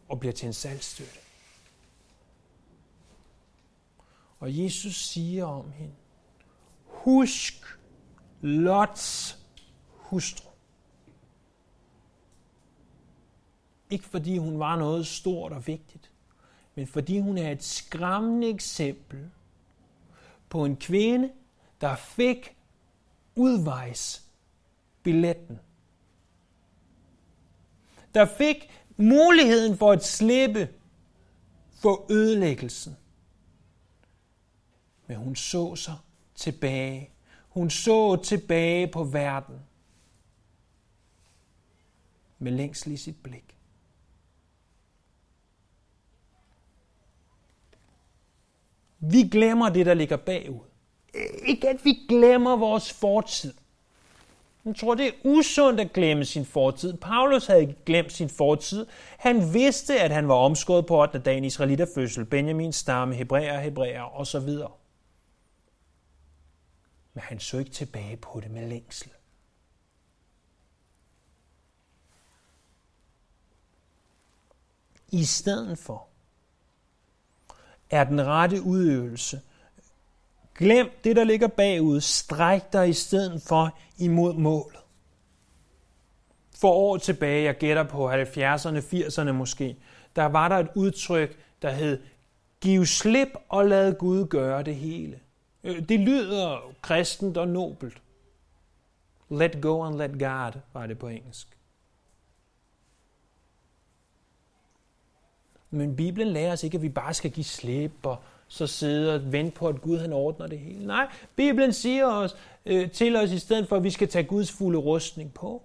Og 0.09 0.19
bliver 0.19 0.33
til 0.33 0.47
en 0.47 0.53
salgstøtte. 0.53 1.19
Og 4.39 4.63
Jesus 4.63 4.95
siger 4.95 5.45
om 5.45 5.71
hende, 5.71 5.95
husk 6.85 7.77
Lots 8.41 9.37
hustru. 9.87 10.46
Ikke 13.89 14.05
fordi 14.05 14.37
hun 14.37 14.59
var 14.59 14.75
noget 14.75 15.07
stort 15.07 15.51
og 15.51 15.67
vigtigt, 15.67 16.11
men 16.75 16.87
fordi 16.87 17.19
hun 17.19 17.37
er 17.37 17.51
et 17.51 17.63
skræmmende 17.63 18.49
eksempel 18.49 19.29
på 20.49 20.65
en 20.65 20.77
kvinde, 20.77 21.31
der 21.81 21.95
fik 21.95 22.55
udvejsbilletten. 23.35 25.59
Der 28.13 28.25
fik 28.25 28.69
muligheden 28.97 29.77
for 29.77 29.91
at 29.91 30.05
slippe 30.05 30.69
for 31.81 32.11
ødelæggelsen. 32.11 32.97
Men 35.07 35.17
hun 35.17 35.35
så 35.35 35.75
sig 35.75 35.97
tilbage. 36.35 37.09
Hun 37.49 37.69
så 37.69 38.15
tilbage 38.15 38.87
på 38.87 39.03
verden 39.03 39.59
med 42.39 42.51
længsel 42.51 42.91
i 42.91 42.97
sit 42.97 43.23
blik. 43.23 43.56
Vi 48.99 49.21
glemmer 49.31 49.69
det, 49.69 49.85
der 49.85 49.93
ligger 49.93 50.17
bagud. 50.17 50.65
Ikke 51.45 51.69
at 51.69 51.85
vi 51.85 51.93
glemmer 52.09 52.55
vores 52.55 52.93
fortid. 52.93 53.53
Jeg 54.65 54.75
tror, 54.75 54.95
det 54.95 55.07
er 55.07 55.11
usundt 55.23 55.79
at 55.79 55.93
glemme 55.93 56.25
sin 56.25 56.45
fortid. 56.45 56.93
Paulus 56.93 57.45
havde 57.45 57.61
ikke 57.61 57.75
glemt 57.85 58.13
sin 58.13 58.29
fortid. 58.29 58.85
Han 59.17 59.53
vidste, 59.53 59.99
at 59.99 60.11
han 60.11 60.27
var 60.27 60.33
omskåret 60.35 60.85
på 60.85 61.01
8. 61.01 61.19
dagen 61.19 61.43
Israelitter 61.43 61.85
fødsel, 61.95 62.25
Benjamins 62.25 62.75
stamme, 62.75 63.15
Hebræer, 63.15 63.59
Hebræer 63.59 64.19
osv. 64.19 64.49
Men 67.13 67.21
han 67.21 67.39
så 67.39 67.57
ikke 67.57 67.71
tilbage 67.71 68.17
på 68.17 68.39
det 68.39 68.51
med 68.51 68.67
længsel. 68.67 69.11
I 75.11 75.25
stedet 75.25 75.77
for 75.77 76.07
er 77.89 78.03
den 78.03 78.25
rette 78.25 78.61
udøvelse. 78.61 79.41
Glem 80.55 80.89
det, 81.03 81.15
der 81.15 81.23
ligger 81.23 81.47
bagud. 81.47 82.01
Stræk 82.01 82.73
dig 82.73 82.89
i 82.89 82.93
stedet 82.93 83.41
for 83.41 83.77
imod 83.97 84.33
målet. 84.33 84.79
For 86.55 86.71
år 86.71 86.97
tilbage, 86.97 87.43
jeg 87.43 87.57
gætter 87.57 87.83
på 87.83 88.11
70'erne, 88.11 88.77
80'erne 88.77 89.31
måske, 89.31 89.77
der 90.15 90.25
var 90.25 90.49
der 90.49 90.55
et 90.55 90.69
udtryk, 90.75 91.37
der 91.61 91.71
hed, 91.71 92.01
giv 92.61 92.85
slip 92.85 93.29
og 93.49 93.65
lad 93.65 93.93
Gud 93.93 94.25
gøre 94.25 94.63
det 94.63 94.75
hele. 94.75 95.19
Øh, 95.63 95.89
det 95.89 95.99
lyder 95.99 96.73
kristent 96.81 97.37
og 97.37 97.47
nobelt. 97.47 98.01
Let 99.29 99.61
go 99.61 99.83
and 99.83 99.95
let 99.95 100.19
God, 100.19 100.51
var 100.73 100.87
det 100.87 100.99
på 100.99 101.07
engelsk. 101.07 101.56
Men 105.71 105.95
Bibelen 105.95 106.27
lærer 106.27 106.53
os 106.53 106.63
ikke, 106.63 106.75
at 106.75 106.81
vi 106.81 106.89
bare 106.89 107.13
skal 107.13 107.31
give 107.31 107.43
slip 107.43 107.91
og 108.03 108.17
så 108.47 108.67
sidde 108.67 109.15
og 109.15 109.31
vente 109.31 109.51
på, 109.51 109.67
at 109.67 109.81
Gud 109.81 109.99
han 109.99 110.13
ordner 110.13 110.47
det 110.47 110.59
hele. 110.59 110.87
Nej, 110.87 111.07
Bibelen 111.35 111.73
siger 111.73 112.05
os, 112.05 112.35
øh, 112.65 112.91
til 112.91 113.15
os 113.15 113.31
i 113.31 113.39
stedet 113.39 113.67
for, 113.67 113.75
at 113.75 113.83
vi 113.83 113.89
skal 113.89 114.07
tage 114.07 114.23
Guds 114.23 114.51
fulde 114.51 114.79
rustning 114.79 115.33
på. 115.33 115.61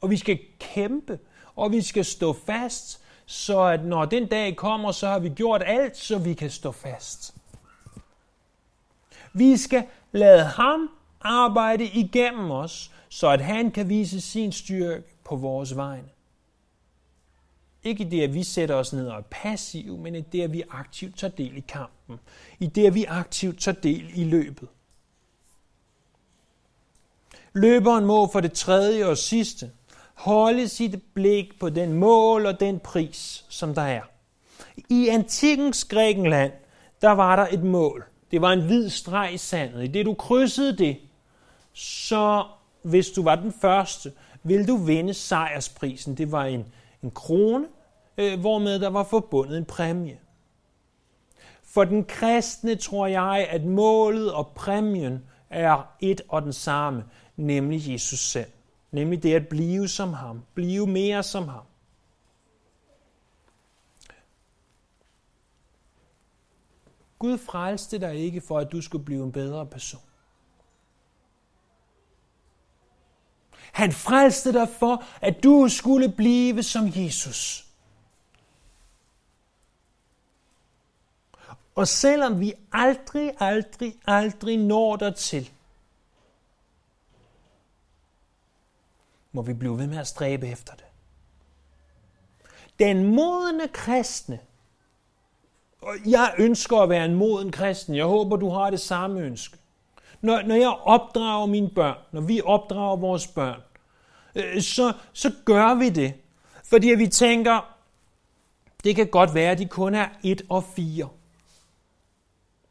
Og 0.00 0.10
vi 0.10 0.16
skal 0.16 0.38
kæmpe, 0.58 1.18
og 1.56 1.72
vi 1.72 1.82
skal 1.82 2.04
stå 2.04 2.32
fast, 2.32 3.00
så 3.26 3.62
at 3.62 3.84
når 3.84 4.04
den 4.04 4.26
dag 4.26 4.56
kommer, 4.56 4.92
så 4.92 5.08
har 5.08 5.18
vi 5.18 5.28
gjort 5.28 5.62
alt, 5.66 5.96
så 5.96 6.18
vi 6.18 6.34
kan 6.34 6.50
stå 6.50 6.72
fast. 6.72 7.34
Vi 9.32 9.56
skal 9.56 9.84
lade 10.12 10.44
ham 10.44 10.90
arbejde 11.20 11.84
igennem 11.84 12.50
os, 12.50 12.90
så 13.08 13.28
at 13.28 13.40
han 13.40 13.70
kan 13.70 13.88
vise 13.88 14.20
sin 14.20 14.52
styrke 14.52 15.04
på 15.24 15.36
vores 15.36 15.76
vegne. 15.76 16.08
Ikke 17.84 18.10
det, 18.10 18.22
at 18.22 18.34
vi 18.34 18.42
sætter 18.42 18.74
os 18.74 18.92
ned 18.92 19.08
og 19.08 19.18
er 19.18 19.22
passive, 19.30 19.98
men 19.98 20.14
i 20.14 20.20
det, 20.20 20.42
at 20.42 20.52
vi 20.52 20.62
aktivt 20.70 21.18
tager 21.18 21.30
del 21.30 21.56
i 21.56 21.64
kampen. 21.68 22.20
I 22.60 22.66
det, 22.66 22.86
at 22.86 22.94
vi 22.94 23.04
aktivt 23.04 23.60
tager 23.60 23.80
del 23.80 24.10
i 24.14 24.24
løbet. 24.24 24.68
Løberen 27.52 28.04
må 28.04 28.26
for 28.26 28.40
det 28.40 28.52
tredje 28.52 29.06
og 29.06 29.18
sidste 29.18 29.70
holde 30.14 30.68
sit 30.68 31.02
blik 31.14 31.58
på 31.60 31.68
den 31.68 31.92
mål 31.92 32.46
og 32.46 32.60
den 32.60 32.80
pris, 32.80 33.44
som 33.48 33.74
der 33.74 33.82
er. 33.82 34.02
I 34.88 35.08
antikkens 35.08 35.84
Grækenland, 35.84 36.52
der 37.02 37.10
var 37.10 37.36
der 37.36 37.46
et 37.46 37.62
mål. 37.62 38.04
Det 38.30 38.40
var 38.40 38.52
en 38.52 38.66
hvid 38.66 38.90
streg 38.90 39.34
i 39.34 39.36
sandet. 39.38 39.84
I 39.84 39.86
det 39.86 40.06
du 40.06 40.14
krydsede 40.14 40.78
det, 40.78 40.96
så 41.72 42.44
hvis 42.82 43.10
du 43.10 43.22
var 43.22 43.34
den 43.34 43.52
første, 43.60 44.12
ville 44.42 44.66
du 44.66 44.76
vinde 44.76 45.14
sejrsprisen. 45.14 46.16
Det 46.16 46.32
var 46.32 46.44
en 46.44 46.66
en 47.02 47.10
krone, 47.10 47.68
øh, 48.18 48.40
hvormed 48.40 48.80
der 48.80 48.88
var 48.88 49.04
forbundet 49.04 49.58
en 49.58 49.64
præmie. 49.64 50.18
For 51.62 51.84
den 51.84 52.04
kristne 52.04 52.76
tror 52.76 53.06
jeg, 53.06 53.48
at 53.50 53.64
målet 53.64 54.32
og 54.32 54.52
præmien 54.54 55.24
er 55.50 55.94
et 56.00 56.20
og 56.28 56.42
den 56.42 56.52
samme, 56.52 57.04
nemlig 57.36 57.92
Jesus 57.92 58.20
selv. 58.20 58.50
Nemlig 58.90 59.22
det 59.22 59.34
at 59.34 59.48
blive 59.48 59.88
som 59.88 60.12
ham, 60.12 60.42
blive 60.54 60.86
mere 60.86 61.22
som 61.22 61.48
ham. 61.48 61.64
Gud 67.18 67.38
frelste 67.38 68.00
dig 68.00 68.16
ikke 68.16 68.40
for, 68.40 68.58
at 68.58 68.72
du 68.72 68.80
skulle 68.80 69.04
blive 69.04 69.24
en 69.24 69.32
bedre 69.32 69.66
person. 69.66 70.02
Han 73.72 73.92
frelste 73.92 74.52
dig 74.52 74.68
for, 74.78 75.04
at 75.20 75.42
du 75.42 75.68
skulle 75.68 76.08
blive 76.08 76.62
som 76.62 76.92
Jesus. 76.94 77.66
Og 81.74 81.88
selvom 81.88 82.40
vi 82.40 82.54
aldrig, 82.72 83.32
aldrig, 83.40 83.94
aldrig 84.06 84.56
når 84.56 84.96
dertil, 84.96 85.50
må 89.32 89.42
vi 89.42 89.52
blive 89.52 89.78
ved 89.78 89.86
med 89.86 89.98
at 89.98 90.06
stræbe 90.06 90.48
efter 90.48 90.74
det. 90.74 90.84
Den 92.78 93.14
modne 93.14 93.68
kristne, 93.68 94.40
og 95.82 95.94
jeg 96.06 96.34
ønsker 96.38 96.78
at 96.78 96.88
være 96.88 97.04
en 97.04 97.14
moden 97.14 97.52
kristen, 97.52 97.94
jeg 97.94 98.04
håber, 98.04 98.36
du 98.36 98.50
har 98.50 98.70
det 98.70 98.80
samme 98.80 99.20
ønske. 99.20 99.58
Når, 100.22 100.42
når 100.42 100.54
jeg 100.54 100.68
opdrager 100.68 101.46
mine 101.46 101.70
børn, 101.70 101.96
når 102.12 102.20
vi 102.20 102.40
opdrager 102.44 102.96
vores 102.96 103.26
børn, 103.26 103.60
øh, 104.34 104.62
så, 104.62 104.92
så 105.12 105.32
gør 105.44 105.74
vi 105.74 105.88
det. 105.88 106.14
Fordi 106.64 106.88
vi 106.88 107.06
tænker, 107.06 107.76
det 108.84 108.96
kan 108.96 109.06
godt 109.06 109.34
være, 109.34 109.50
at 109.50 109.58
de 109.58 109.66
kun 109.66 109.94
er 109.94 110.08
1 110.22 110.42
og 110.48 110.64
4. 110.64 111.08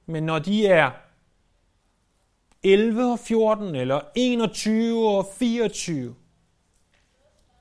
Men 0.05 0.23
når 0.23 0.39
de 0.39 0.67
er 0.67 0.91
11 2.63 3.11
og 3.11 3.19
14, 3.19 3.75
eller 3.75 4.01
21 4.15 5.09
og 5.09 5.27
24, 5.39 6.15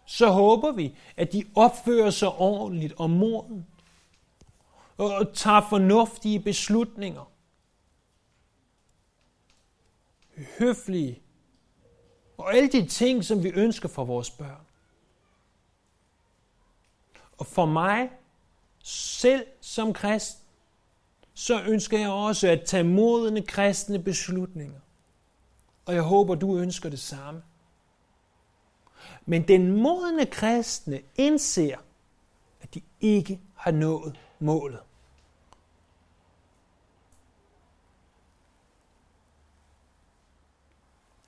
så 0.07 0.29
håber 0.29 0.73
vi, 0.73 0.97
at 1.17 1.33
de 1.33 1.45
opfører 1.55 2.11
sig 2.11 2.29
ordentligt 2.29 2.95
og 2.97 3.11
moden, 3.11 3.67
og 4.97 5.35
tager 5.35 5.67
fornuftige 5.71 6.41
beslutninger. 6.41 7.30
Høflige. 10.59 11.23
Og 12.39 12.55
alle 12.55 12.69
de 12.69 12.87
ting, 12.87 13.25
som 13.25 13.43
vi 13.45 13.49
ønsker 13.49 13.89
for 13.89 14.05
vores 14.05 14.31
børn. 14.31 14.67
Og 17.39 17.47
for 17.47 17.67
mig, 17.67 18.11
selv 18.83 19.47
som 19.61 19.93
kristen, 19.93 20.45
så 21.35 21.63
ønsker 21.63 21.99
jeg 21.99 22.11
også 22.11 22.49
at 22.49 22.63
tage 22.67 22.85
modne 22.85 23.43
kristne 23.43 24.03
beslutninger. 24.03 24.81
Og 25.87 25.95
jeg 25.95 26.03
håber, 26.03 26.35
du 26.35 26.59
ønsker 26.59 26.89
det 26.89 27.01
samme. 27.01 27.43
Men 29.27 29.49
den 29.49 29.83
modne 29.83 30.27
kristne 30.27 31.01
indser, 31.17 31.77
at 32.61 32.75
de 32.75 32.81
ikke 33.01 33.41
har 33.55 33.71
nået 33.71 34.21
målet. 34.39 34.81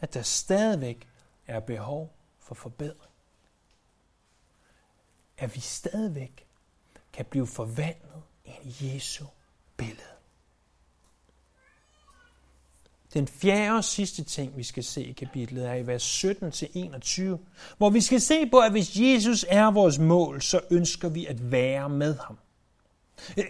At 0.03 0.15
der 0.15 0.23
stadigvæk 0.23 1.09
er 1.47 1.61
behov 1.61 2.17
for 2.41 2.55
forbedring. 2.55 3.13
At 5.39 5.55
vi 5.55 5.61
stadigvæk 5.61 6.47
kan 7.13 7.25
blive 7.25 7.47
forvandlet 7.47 8.23
i 8.63 8.75
Jesu 8.81 9.25
billede. 9.77 10.03
Den 13.15 13.29
fjerde 13.29 13.77
og 13.77 13.85
sidste 13.85 14.25
ting, 14.25 14.57
vi 14.57 14.63
skal 14.63 14.85
se 14.85 15.05
i 15.05 15.13
kapitlet, 15.13 15.69
er 15.69 15.75
i 15.75 15.87
vers 15.87 16.25
17-21, 16.25 17.23
hvor 17.79 17.91
vi 17.91 18.01
skal 18.01 18.21
se 18.21 18.47
på, 18.47 18.59
at 18.59 18.71
hvis 18.71 18.97
Jesus 18.97 19.47
er 19.49 19.71
vores 19.71 19.99
mål, 19.99 20.43
så 20.43 20.61
ønsker 20.71 21.09
vi 21.09 21.27
at 21.27 21.53
være 21.53 21.89
med 21.89 22.19
ham. 22.19 22.39
Øh, 23.39 23.45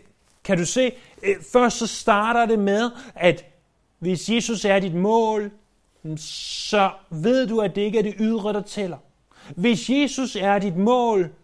kan 0.44 0.58
du 0.58 0.64
se, 0.66 0.92
øh, 1.22 1.42
først 1.52 1.76
så 1.78 1.86
starter 1.86 2.46
det 2.46 2.58
med, 2.58 2.90
at 3.14 3.44
hvis 3.98 4.30
Jesus 4.30 4.64
er 4.64 4.78
dit 4.78 4.94
mål, 4.94 5.52
så 6.16 6.92
ved 7.10 7.46
du, 7.46 7.60
at 7.60 7.74
det 7.74 7.82
ikke 7.82 7.98
er 7.98 8.02
det 8.02 8.14
ydre, 8.18 8.52
der 8.52 8.62
tæller. 8.62 8.98
Hvis 9.56 9.90
Jesus 9.90 10.36
er 10.36 10.58
dit 10.58 10.76
mål 10.76 11.34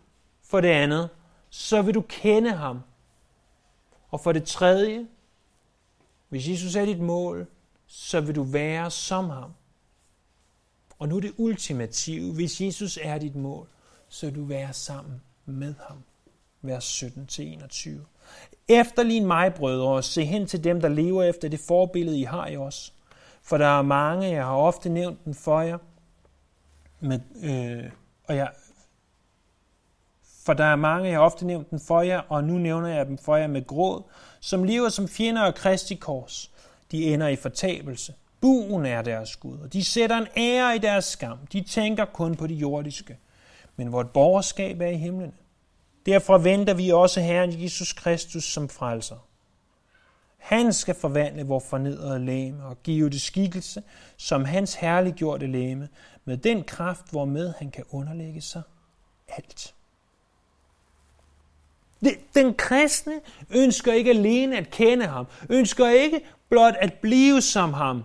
for 0.42 0.60
det 0.60 0.68
andet, 0.68 1.08
så 1.50 1.82
vil 1.82 1.94
du 1.94 2.00
kende 2.00 2.52
ham. 2.52 2.80
Og 4.10 4.20
for 4.20 4.32
det 4.32 4.44
tredje, 4.44 5.06
hvis 6.28 6.48
Jesus 6.48 6.76
er 6.76 6.84
dit 6.84 7.00
mål, 7.00 7.46
så 7.86 8.20
vil 8.20 8.34
du 8.34 8.42
være 8.42 8.90
som 8.90 9.30
ham. 9.30 9.50
Og 10.98 11.08
nu 11.08 11.18
det 11.18 11.32
ultimative. 11.36 12.34
Hvis 12.34 12.60
Jesus 12.60 12.98
er 13.02 13.18
dit 13.18 13.36
mål, 13.36 13.68
så 14.08 14.26
vil 14.26 14.34
du 14.34 14.44
være 14.44 14.72
sammen 14.72 15.22
med 15.46 15.74
ham. 15.88 15.98
Vers 16.62 17.02
17-21. 17.02 17.90
Efterlign 18.68 19.26
mig, 19.26 19.54
brødre, 19.54 19.88
og 19.88 20.04
se 20.04 20.24
hen 20.24 20.46
til 20.46 20.64
dem, 20.64 20.80
der 20.80 20.88
lever 20.88 21.22
efter 21.22 21.48
det 21.48 21.60
forbillede, 21.60 22.18
I 22.18 22.22
har 22.22 22.46
i 22.46 22.56
os. 22.56 22.94
For 23.48 23.58
der 23.58 23.78
er 23.78 23.82
mange, 23.82 24.28
jeg 24.28 24.44
har 24.44 24.54
ofte 24.54 24.88
nævnt 24.88 25.24
den 25.24 25.34
for 25.34 25.60
jer, 25.60 25.78
med, 27.00 27.20
øh, 27.42 27.90
og 28.24 28.36
jeg, 28.36 28.50
for 30.44 30.52
der 30.52 30.64
er 30.64 30.76
mange, 30.76 31.08
jeg 31.08 31.18
har 31.18 31.24
ofte 31.24 31.46
nævnt 31.46 31.70
den 31.70 31.80
for 31.80 32.02
jer, 32.02 32.20
og 32.28 32.44
nu 32.44 32.58
nævner 32.58 32.88
jeg 32.88 33.06
dem 33.06 33.18
for 33.18 33.36
jer 33.36 33.46
med 33.46 33.66
gråd, 33.66 34.02
som 34.40 34.64
lever 34.64 34.88
som 34.88 35.08
fjender 35.08 35.42
af 35.42 35.54
Kristi 35.54 35.94
kors 35.94 36.50
de 36.90 37.14
ender 37.14 37.28
i 37.28 37.36
fortabelse. 37.36 38.14
Buen 38.40 38.86
er 38.86 39.02
deres 39.02 39.36
Gud, 39.36 39.58
og 39.58 39.72
de 39.72 39.84
sætter 39.84 40.16
en 40.16 40.26
ære 40.36 40.76
i 40.76 40.78
deres 40.78 41.04
skam. 41.04 41.38
De 41.52 41.60
tænker 41.60 42.04
kun 42.04 42.34
på 42.34 42.46
det 42.46 42.54
jordiske. 42.54 43.18
Men 43.76 43.92
vort 43.92 44.10
borgerskab 44.10 44.80
er 44.80 44.86
i 44.86 44.96
himlen. 44.96 45.34
Derfor 46.06 46.38
venter 46.38 46.74
vi 46.74 46.90
også 46.90 47.20
Herren 47.20 47.62
Jesus 47.62 47.92
Kristus 47.92 48.44
som 48.44 48.68
frelser. 48.68 49.27
Han 50.38 50.72
skal 50.72 50.94
forvandle 50.94 51.46
vores 51.46 51.64
fornedrede 51.64 52.24
læme 52.24 52.64
og 52.64 52.82
give 52.82 53.10
det 53.10 53.20
skikkelse, 53.20 53.82
som 54.16 54.44
hans 54.44 54.74
herliggjorte 54.74 55.46
læme, 55.46 55.88
med 56.24 56.36
den 56.36 56.64
kraft, 56.64 57.10
hvormed 57.10 57.52
han 57.58 57.70
kan 57.70 57.84
underlægge 57.90 58.40
sig 58.40 58.62
alt. 59.28 59.74
Den 62.34 62.54
kristne 62.54 63.20
ønsker 63.50 63.92
ikke 63.92 64.10
alene 64.10 64.56
at 64.56 64.70
kende 64.70 65.06
ham, 65.06 65.26
ønsker 65.48 65.88
ikke 65.88 66.20
blot 66.48 66.74
at 66.78 66.94
blive 66.94 67.42
som 67.42 67.72
ham. 67.72 68.02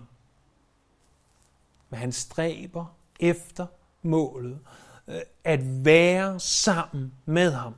Men 1.90 2.00
han 2.00 2.12
stræber 2.12 2.98
efter 3.20 3.66
målet, 4.02 4.60
øh, 5.08 5.22
at 5.44 5.86
være 5.86 6.40
sammen 6.40 7.14
med 7.26 7.52
ham. 7.52 7.76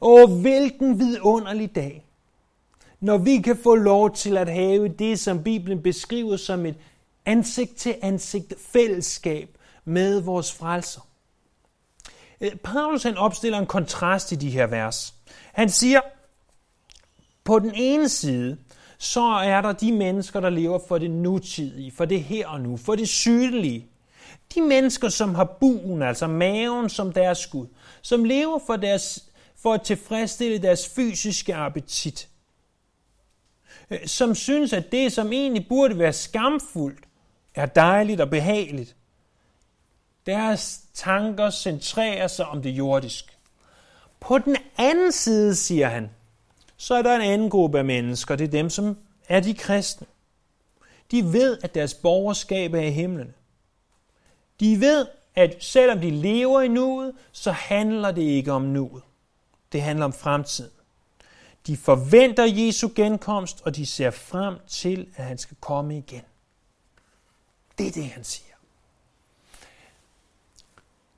Og 0.00 0.28
hvilken 0.40 0.98
vidunderlig 0.98 1.74
dag, 1.74 2.06
når 3.04 3.18
vi 3.18 3.40
kan 3.40 3.56
få 3.56 3.74
lov 3.74 4.14
til 4.14 4.36
at 4.36 4.48
have 4.48 4.88
det, 4.88 5.20
som 5.20 5.42
Bibelen 5.42 5.82
beskriver 5.82 6.36
som 6.36 6.66
et 6.66 6.74
ansigt 7.26 7.76
til 7.76 7.94
ansigt 8.02 8.54
fællesskab 8.58 9.58
med 9.84 10.20
vores 10.20 10.52
frelser. 10.52 11.00
Øh, 12.40 12.56
Paulus 12.56 13.02
han 13.02 13.16
opstiller 13.16 13.58
en 13.58 13.66
kontrast 13.66 14.32
i 14.32 14.34
de 14.34 14.50
her 14.50 14.66
vers. 14.66 15.14
Han 15.52 15.68
siger, 15.68 16.00
på 17.44 17.58
den 17.58 17.72
ene 17.74 18.08
side, 18.08 18.56
så 18.98 19.22
er 19.22 19.60
der 19.60 19.72
de 19.72 19.92
mennesker, 19.92 20.40
der 20.40 20.50
lever 20.50 20.78
for 20.88 20.98
det 20.98 21.10
nutidige, 21.10 21.92
for 21.92 22.04
det 22.04 22.22
her 22.22 22.48
og 22.48 22.60
nu, 22.60 22.76
for 22.76 22.94
det 22.94 23.08
sygelige. 23.08 23.86
De 24.54 24.60
mennesker, 24.60 25.08
som 25.08 25.34
har 25.34 25.56
buen, 25.60 26.02
altså 26.02 26.26
maven 26.26 26.88
som 26.88 27.12
deres 27.12 27.38
skud, 27.38 27.66
som 28.02 28.24
lever 28.24 28.58
for, 28.66 28.76
deres, 28.76 29.28
for 29.56 29.72
at 29.72 29.82
tilfredsstille 29.82 30.58
deres 30.58 30.88
fysiske 30.88 31.54
appetit. 31.54 32.28
Øh, 33.90 34.06
som 34.06 34.34
synes, 34.34 34.72
at 34.72 34.92
det, 34.92 35.12
som 35.12 35.32
egentlig 35.32 35.68
burde 35.68 35.98
være 35.98 36.12
skamfuldt, 36.12 37.04
er 37.54 37.66
dejligt 37.66 38.20
og 38.20 38.30
behageligt. 38.30 38.96
Deres 40.26 40.80
tanker 40.94 41.50
centrerer 41.50 42.26
sig 42.26 42.46
om 42.46 42.62
det 42.62 42.70
jordiske. 42.70 43.28
På 44.20 44.38
den 44.38 44.56
anden 44.78 45.12
side, 45.12 45.54
siger 45.54 45.88
han, 45.88 46.10
så 46.76 46.94
er 46.94 47.02
der 47.02 47.16
en 47.16 47.22
anden 47.22 47.50
gruppe 47.50 47.78
af 47.78 47.84
mennesker, 47.84 48.36
det 48.36 48.44
er 48.44 48.50
dem, 48.50 48.70
som 48.70 48.96
er 49.28 49.40
de 49.40 49.54
kristne. 49.54 50.06
De 51.10 51.32
ved, 51.32 51.58
at 51.62 51.74
deres 51.74 51.94
borgerskab 51.94 52.74
er 52.74 52.80
i 52.80 52.90
himlen. 52.90 53.34
De 54.60 54.80
ved, 54.80 55.06
at 55.34 55.56
selvom 55.60 56.00
de 56.00 56.10
lever 56.10 56.60
i 56.60 56.68
nuet, 56.68 57.12
så 57.32 57.50
handler 57.50 58.10
det 58.10 58.22
ikke 58.22 58.52
om 58.52 58.62
nuet. 58.62 59.02
Det 59.72 59.82
handler 59.82 60.04
om 60.04 60.12
fremtiden. 60.12 60.70
De 61.66 61.76
forventer 61.76 62.44
Jesu 62.44 62.88
genkomst, 62.94 63.62
og 63.64 63.76
de 63.76 63.86
ser 63.86 64.10
frem 64.10 64.54
til, 64.66 65.08
at 65.16 65.24
han 65.24 65.38
skal 65.38 65.56
komme 65.60 65.98
igen. 65.98 66.22
Det 67.78 67.86
er 67.86 67.92
det, 67.92 68.04
han 68.04 68.24
siger. 68.24 68.54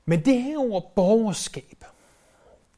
Men 0.05 0.25
det 0.25 0.41
her 0.41 0.57
ord 0.57 0.91
borgerskab, 0.95 1.85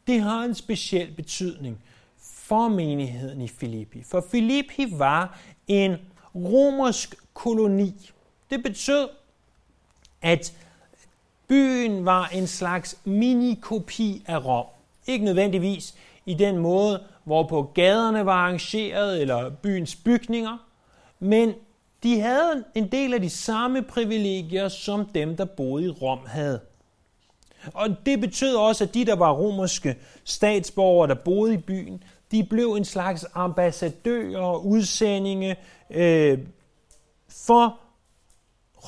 det 0.08 0.22
har 0.22 0.44
en 0.44 0.56
speciel 0.56 1.12
betydning 1.12 1.84
for 2.18 2.68
menigheden 2.68 3.42
i 3.42 3.48
Filippi. 3.48 4.04
For 4.04 4.26
Filippi 4.32 4.86
var 5.00 5.40
en 5.68 5.98
romersk 6.36 7.16
koloni. 7.34 8.12
Det 8.50 8.64
betød, 8.64 9.10
at 10.22 10.54
byen 11.48 12.06
var 12.06 12.28
en 12.28 12.48
slags 12.48 12.98
minikopi 13.06 14.24
af 14.28 14.46
Rom. 14.46 14.66
Ikke 15.08 15.26
nødvendigvis 15.26 15.96
i 16.26 16.34
den 16.34 16.58
måde, 16.58 17.04
hvorpå 17.30 17.72
gaderne 17.76 18.26
var 18.26 18.34
arrangeret, 18.34 19.22
eller 19.22 19.50
byens 19.50 19.96
bygninger, 19.96 20.58
men 21.20 21.54
de 22.04 22.20
havde 22.20 22.64
en 22.76 22.92
del 22.92 23.14
af 23.14 23.22
de 23.22 23.30
samme 23.30 23.82
privilegier, 23.82 24.68
som 24.68 25.06
dem, 25.06 25.38
der 25.38 25.46
boede 25.46 25.86
i 25.86 25.90
Rom 25.90 26.20
havde. 26.26 26.60
Og 27.74 27.90
det 28.06 28.20
betød 28.20 28.56
også, 28.56 28.84
at 28.84 28.94
de, 28.94 29.06
der 29.06 29.16
var 29.16 29.32
romerske 29.32 29.98
statsborgere, 30.24 31.08
der 31.08 31.16
boede 31.16 31.54
i 31.54 31.58
byen, 31.58 32.04
de 32.32 32.44
blev 32.44 32.74
en 32.74 32.86
slags 32.86 33.26
ambassadører 33.34 34.42
og 34.42 34.68
udsendinge 34.68 35.56
øh, 35.90 36.40
for 37.30 37.80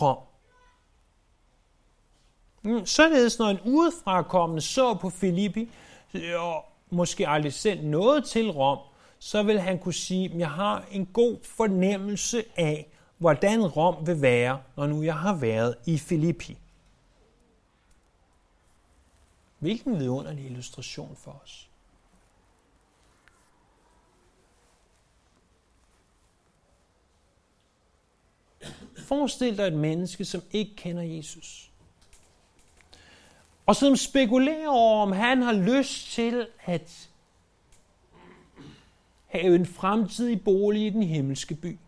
Rom. 0.01 0.17
Mm, 2.63 2.85
således, 2.85 3.39
når 3.39 3.47
en 3.47 3.59
udefrakommende 3.65 4.61
så 4.61 4.93
på 4.93 5.09
Filippi, 5.09 5.69
øh, 6.13 6.43
og 6.43 6.70
måske 6.91 7.27
aldrig 7.27 7.53
selv 7.53 7.85
noget 7.85 8.25
til 8.25 8.51
Rom, 8.51 8.79
så 9.19 9.43
vil 9.43 9.59
han 9.59 9.79
kunne 9.79 9.93
sige, 9.93 10.25
at 10.25 10.39
jeg 10.39 10.51
har 10.51 10.85
en 10.91 11.05
god 11.05 11.37
fornemmelse 11.43 12.43
af, 12.55 12.87
hvordan 13.17 13.67
Rom 13.67 14.07
vil 14.07 14.21
være, 14.21 14.61
når 14.77 14.87
nu 14.87 15.03
jeg 15.03 15.17
har 15.17 15.35
været 15.35 15.75
i 15.85 15.97
Filippi. 15.97 16.57
Hvilken 19.59 19.99
vidunderlig 19.99 20.45
illustration 20.45 21.15
for 21.15 21.41
os. 21.43 21.69
Forestil 28.97 29.57
dig 29.57 29.63
et 29.63 29.73
menneske, 29.73 30.25
som 30.25 30.41
ikke 30.51 30.75
kender 30.75 31.03
Jesus. 31.03 31.70
Og 33.71 33.75
som 33.75 33.95
spekulerer 33.95 34.67
over, 34.67 35.01
om 35.01 35.11
han 35.11 35.41
har 35.41 35.53
lyst 35.53 36.11
til 36.11 36.47
at 36.65 37.09
have 39.27 39.55
en 39.55 39.65
fremtidig 39.65 40.43
bolig 40.43 40.85
i 40.85 40.89
den 40.89 41.03
himmelske 41.03 41.55
by. 41.55 41.79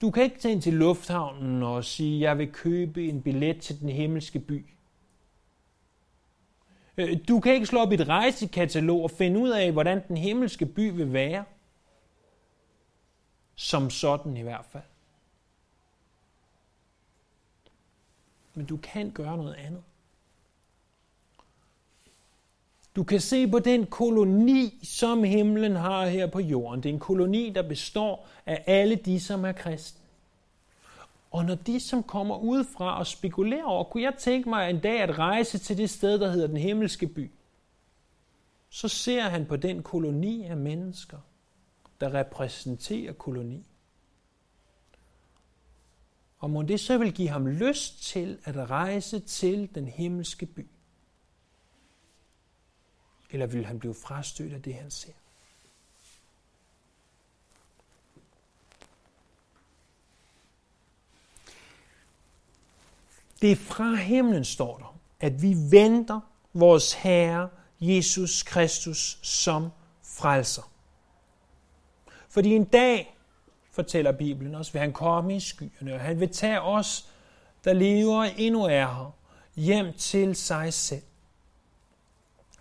Du 0.00 0.10
kan 0.10 0.22
ikke 0.22 0.38
tage 0.38 0.52
ind 0.52 0.62
til 0.62 0.72
lufthavnen 0.72 1.62
og 1.62 1.84
sige, 1.84 2.20
jeg 2.20 2.38
vil 2.38 2.52
købe 2.52 3.08
en 3.08 3.22
billet 3.22 3.60
til 3.60 3.80
den 3.80 3.88
himmelske 3.88 4.38
by. 4.38 4.66
Øh, 6.96 7.18
du 7.28 7.40
kan 7.40 7.54
ikke 7.54 7.66
slå 7.66 7.80
op 7.80 7.92
et 7.92 8.08
rejsekatalog 8.08 9.02
og 9.02 9.10
finde 9.10 9.40
ud 9.40 9.50
af, 9.50 9.72
hvordan 9.72 10.08
den 10.08 10.16
himmelske 10.16 10.66
by 10.66 10.90
vil 10.90 11.12
være. 11.12 11.44
Som 13.54 13.90
sådan 13.90 14.36
i 14.36 14.42
hvert 14.42 14.66
fald. 14.72 14.93
Men 18.54 18.66
du 18.66 18.76
kan 18.76 19.10
gøre 19.10 19.36
noget 19.36 19.54
andet. 19.54 19.82
Du 22.96 23.04
kan 23.04 23.20
se 23.20 23.48
på 23.48 23.58
den 23.58 23.86
koloni, 23.86 24.80
som 24.82 25.24
himlen 25.24 25.76
har 25.76 26.06
her 26.06 26.26
på 26.26 26.40
jorden. 26.40 26.82
Det 26.82 26.88
er 26.88 26.92
en 26.92 27.00
koloni, 27.00 27.50
der 27.50 27.62
består 27.62 28.28
af 28.46 28.64
alle 28.66 28.96
de, 28.96 29.20
som 29.20 29.44
er 29.44 29.52
kristne. 29.52 30.00
Og 31.30 31.44
når 31.44 31.54
de, 31.54 31.80
som 31.80 32.02
kommer 32.02 32.36
udefra 32.36 32.98
og 32.98 33.06
spekulerer 33.06 33.64
over, 33.64 33.84
kunne 33.84 34.02
jeg 34.02 34.14
tænke 34.18 34.48
mig 34.48 34.70
en 34.70 34.80
dag 34.80 35.00
at 35.00 35.18
rejse 35.18 35.58
til 35.58 35.76
det 35.78 35.90
sted, 35.90 36.18
der 36.18 36.30
hedder 36.30 36.46
den 36.46 36.56
himmelske 36.56 37.06
by, 37.06 37.30
så 38.70 38.88
ser 38.88 39.22
han 39.22 39.46
på 39.46 39.56
den 39.56 39.82
koloni 39.82 40.44
af 40.44 40.56
mennesker, 40.56 41.18
der 42.00 42.14
repræsenterer 42.14 43.12
koloni. 43.12 43.66
Og 46.44 46.50
må 46.50 46.62
det 46.62 46.80
så 46.80 46.98
vil 46.98 47.12
give 47.12 47.28
ham 47.28 47.46
lyst 47.46 48.02
til 48.02 48.38
at 48.44 48.70
rejse 48.70 49.20
til 49.20 49.74
den 49.74 49.88
himmelske 49.88 50.46
by? 50.46 50.66
Eller 53.30 53.46
vil 53.46 53.66
han 53.66 53.78
blive 53.78 53.94
frastødt 53.94 54.52
af 54.52 54.62
det, 54.62 54.74
han 54.74 54.90
ser? 54.90 55.12
Det 63.42 63.52
er 63.52 63.56
fra 63.56 63.94
himlen, 63.94 64.44
står 64.44 64.78
der, 64.78 64.98
at 65.20 65.42
vi 65.42 65.54
venter 65.70 66.20
vores 66.52 66.92
Herre 66.92 67.48
Jesus 67.80 68.42
Kristus 68.42 69.18
som 69.22 69.70
frelser. 70.02 70.72
Fordi 72.28 72.50
en 72.50 72.64
dag, 72.64 73.13
fortæller 73.74 74.12
Bibelen 74.12 74.54
os, 74.54 74.74
vil 74.74 74.80
han 74.80 74.92
komme 74.92 75.36
i 75.36 75.40
skyerne, 75.40 75.94
og 75.94 76.00
han 76.00 76.20
vil 76.20 76.32
tage 76.32 76.60
os, 76.60 77.08
der 77.64 77.72
lever 77.72 78.22
endnu 78.22 78.64
er 78.64 78.86
her, 78.86 79.16
hjem 79.56 79.92
til 79.92 80.36
sig 80.36 80.72
selv. 80.72 81.02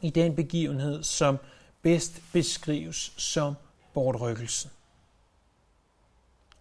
I 0.02 0.10
den 0.10 0.36
begivenhed, 0.36 1.04
som 1.04 1.38
bedst 1.82 2.22
beskrives 2.34 3.14
som 3.18 3.54
bortrykkelsen. 3.94 4.72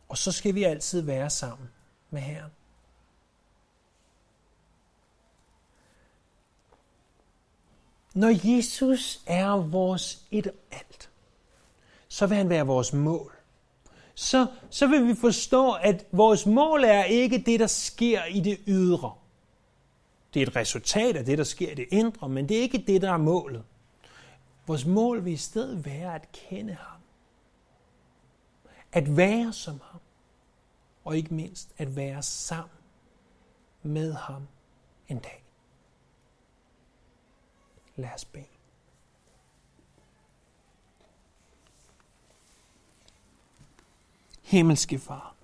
Og 0.09 0.18
så 0.18 0.32
skal 0.32 0.55
vi 0.55 0.62
altid 0.64 1.00
være 1.00 1.30
sammen 1.30 1.70
med 2.11 2.20
Herren. 2.20 2.50
Når 8.14 8.57
Jesus 8.57 9.22
er 9.26 9.50
vores 9.57 10.22
et 10.30 10.53
alt, 10.70 11.11
så 12.09 12.26
vil 12.26 12.36
han 12.36 12.48
være 12.48 12.66
vores 12.66 12.92
mål. 12.92 13.41
Så, 14.14 14.46
så 14.70 14.86
vil 14.86 15.08
vi 15.08 15.14
forstå, 15.14 15.72
at 15.72 16.06
vores 16.12 16.46
mål 16.46 16.84
er 16.84 17.04
ikke 17.04 17.38
det, 17.38 17.60
der 17.60 17.66
sker 17.66 18.24
i 18.24 18.40
det 18.40 18.60
ydre. 18.66 19.14
Det 20.34 20.42
er 20.42 20.46
et 20.46 20.56
resultat 20.56 21.16
af 21.16 21.24
det, 21.24 21.38
der 21.38 21.44
sker 21.44 21.70
i 21.70 21.74
det 21.74 21.86
indre, 21.90 22.28
men 22.28 22.48
det 22.48 22.58
er 22.58 22.62
ikke 22.62 22.84
det, 22.86 23.02
der 23.02 23.12
er 23.12 23.16
målet. 23.16 23.64
Vores 24.66 24.86
mål 24.86 25.24
vil 25.24 25.32
i 25.32 25.36
stedet 25.36 25.84
være 25.84 26.14
at 26.14 26.32
kende 26.32 26.74
ham. 26.74 27.00
At 28.92 29.16
være 29.16 29.52
som 29.52 29.80
ham. 29.84 30.00
Og 31.04 31.16
ikke 31.16 31.34
mindst 31.34 31.68
at 31.78 31.96
være 31.96 32.22
sammen 32.22 32.70
med 33.82 34.12
ham 34.12 34.46
en 35.08 35.18
dag. 35.18 35.44
Lad 37.96 38.10
os 38.14 38.24
bede. 38.24 38.51
Himmelske 44.53 44.98
Far, 44.98 45.34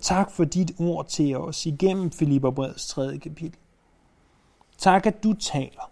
tak 0.00 0.30
for 0.30 0.44
dit 0.44 0.80
ord 0.80 1.08
til 1.08 1.36
os 1.36 1.66
igennem 1.66 2.10
Filipperbrevets 2.10 2.86
tredje 2.86 3.18
kapitel. 3.18 3.58
Tak, 4.78 5.06
at 5.06 5.22
du 5.22 5.32
taler. 5.32 5.90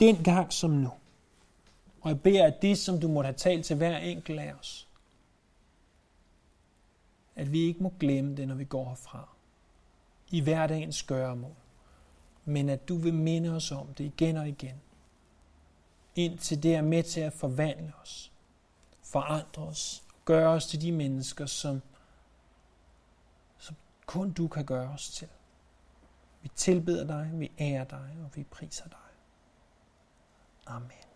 Den 0.00 0.16
gang 0.24 0.52
som 0.52 0.70
nu. 0.70 0.90
Og 2.00 2.08
jeg 2.08 2.20
beder, 2.20 2.46
at 2.46 2.62
det, 2.62 2.78
som 2.78 3.00
du 3.00 3.08
måtte 3.08 3.26
have 3.26 3.36
talt 3.36 3.66
til 3.66 3.76
hver 3.76 3.98
enkelt 3.98 4.40
af 4.40 4.52
os, 4.52 4.88
at 7.36 7.52
vi 7.52 7.60
ikke 7.60 7.82
må 7.82 7.92
glemme 8.00 8.36
det, 8.36 8.48
når 8.48 8.54
vi 8.54 8.64
går 8.64 8.88
herfra. 8.88 9.28
I 10.30 10.40
hverdagens 10.40 11.02
gøremål 11.02 11.54
men 12.48 12.68
at 12.68 12.88
du 12.88 12.96
vil 12.96 13.14
minde 13.14 13.56
os 13.56 13.72
om 13.72 13.86
det 13.94 14.04
igen 14.04 14.36
og 14.36 14.48
igen. 14.48 14.74
Indtil 16.16 16.62
det 16.62 16.74
er 16.74 16.82
med 16.82 17.02
til 17.02 17.20
at 17.20 17.32
forvandle 17.32 17.92
os, 18.02 18.32
forandre 19.12 19.62
os, 19.62 20.04
gøre 20.24 20.48
os 20.48 20.66
til 20.66 20.80
de 20.80 20.92
mennesker, 20.92 21.46
som, 21.46 21.82
som 23.58 23.76
kun 24.06 24.32
du 24.32 24.48
kan 24.48 24.64
gøre 24.64 24.88
os 24.88 25.08
til. 25.08 25.28
Vi 26.42 26.48
tilbeder 26.54 27.06
dig, 27.06 27.30
vi 27.34 27.52
ærer 27.58 27.84
dig, 27.84 28.16
og 28.24 28.36
vi 28.36 28.44
priser 28.44 28.88
dig. 28.88 28.98
Amen. 30.66 31.07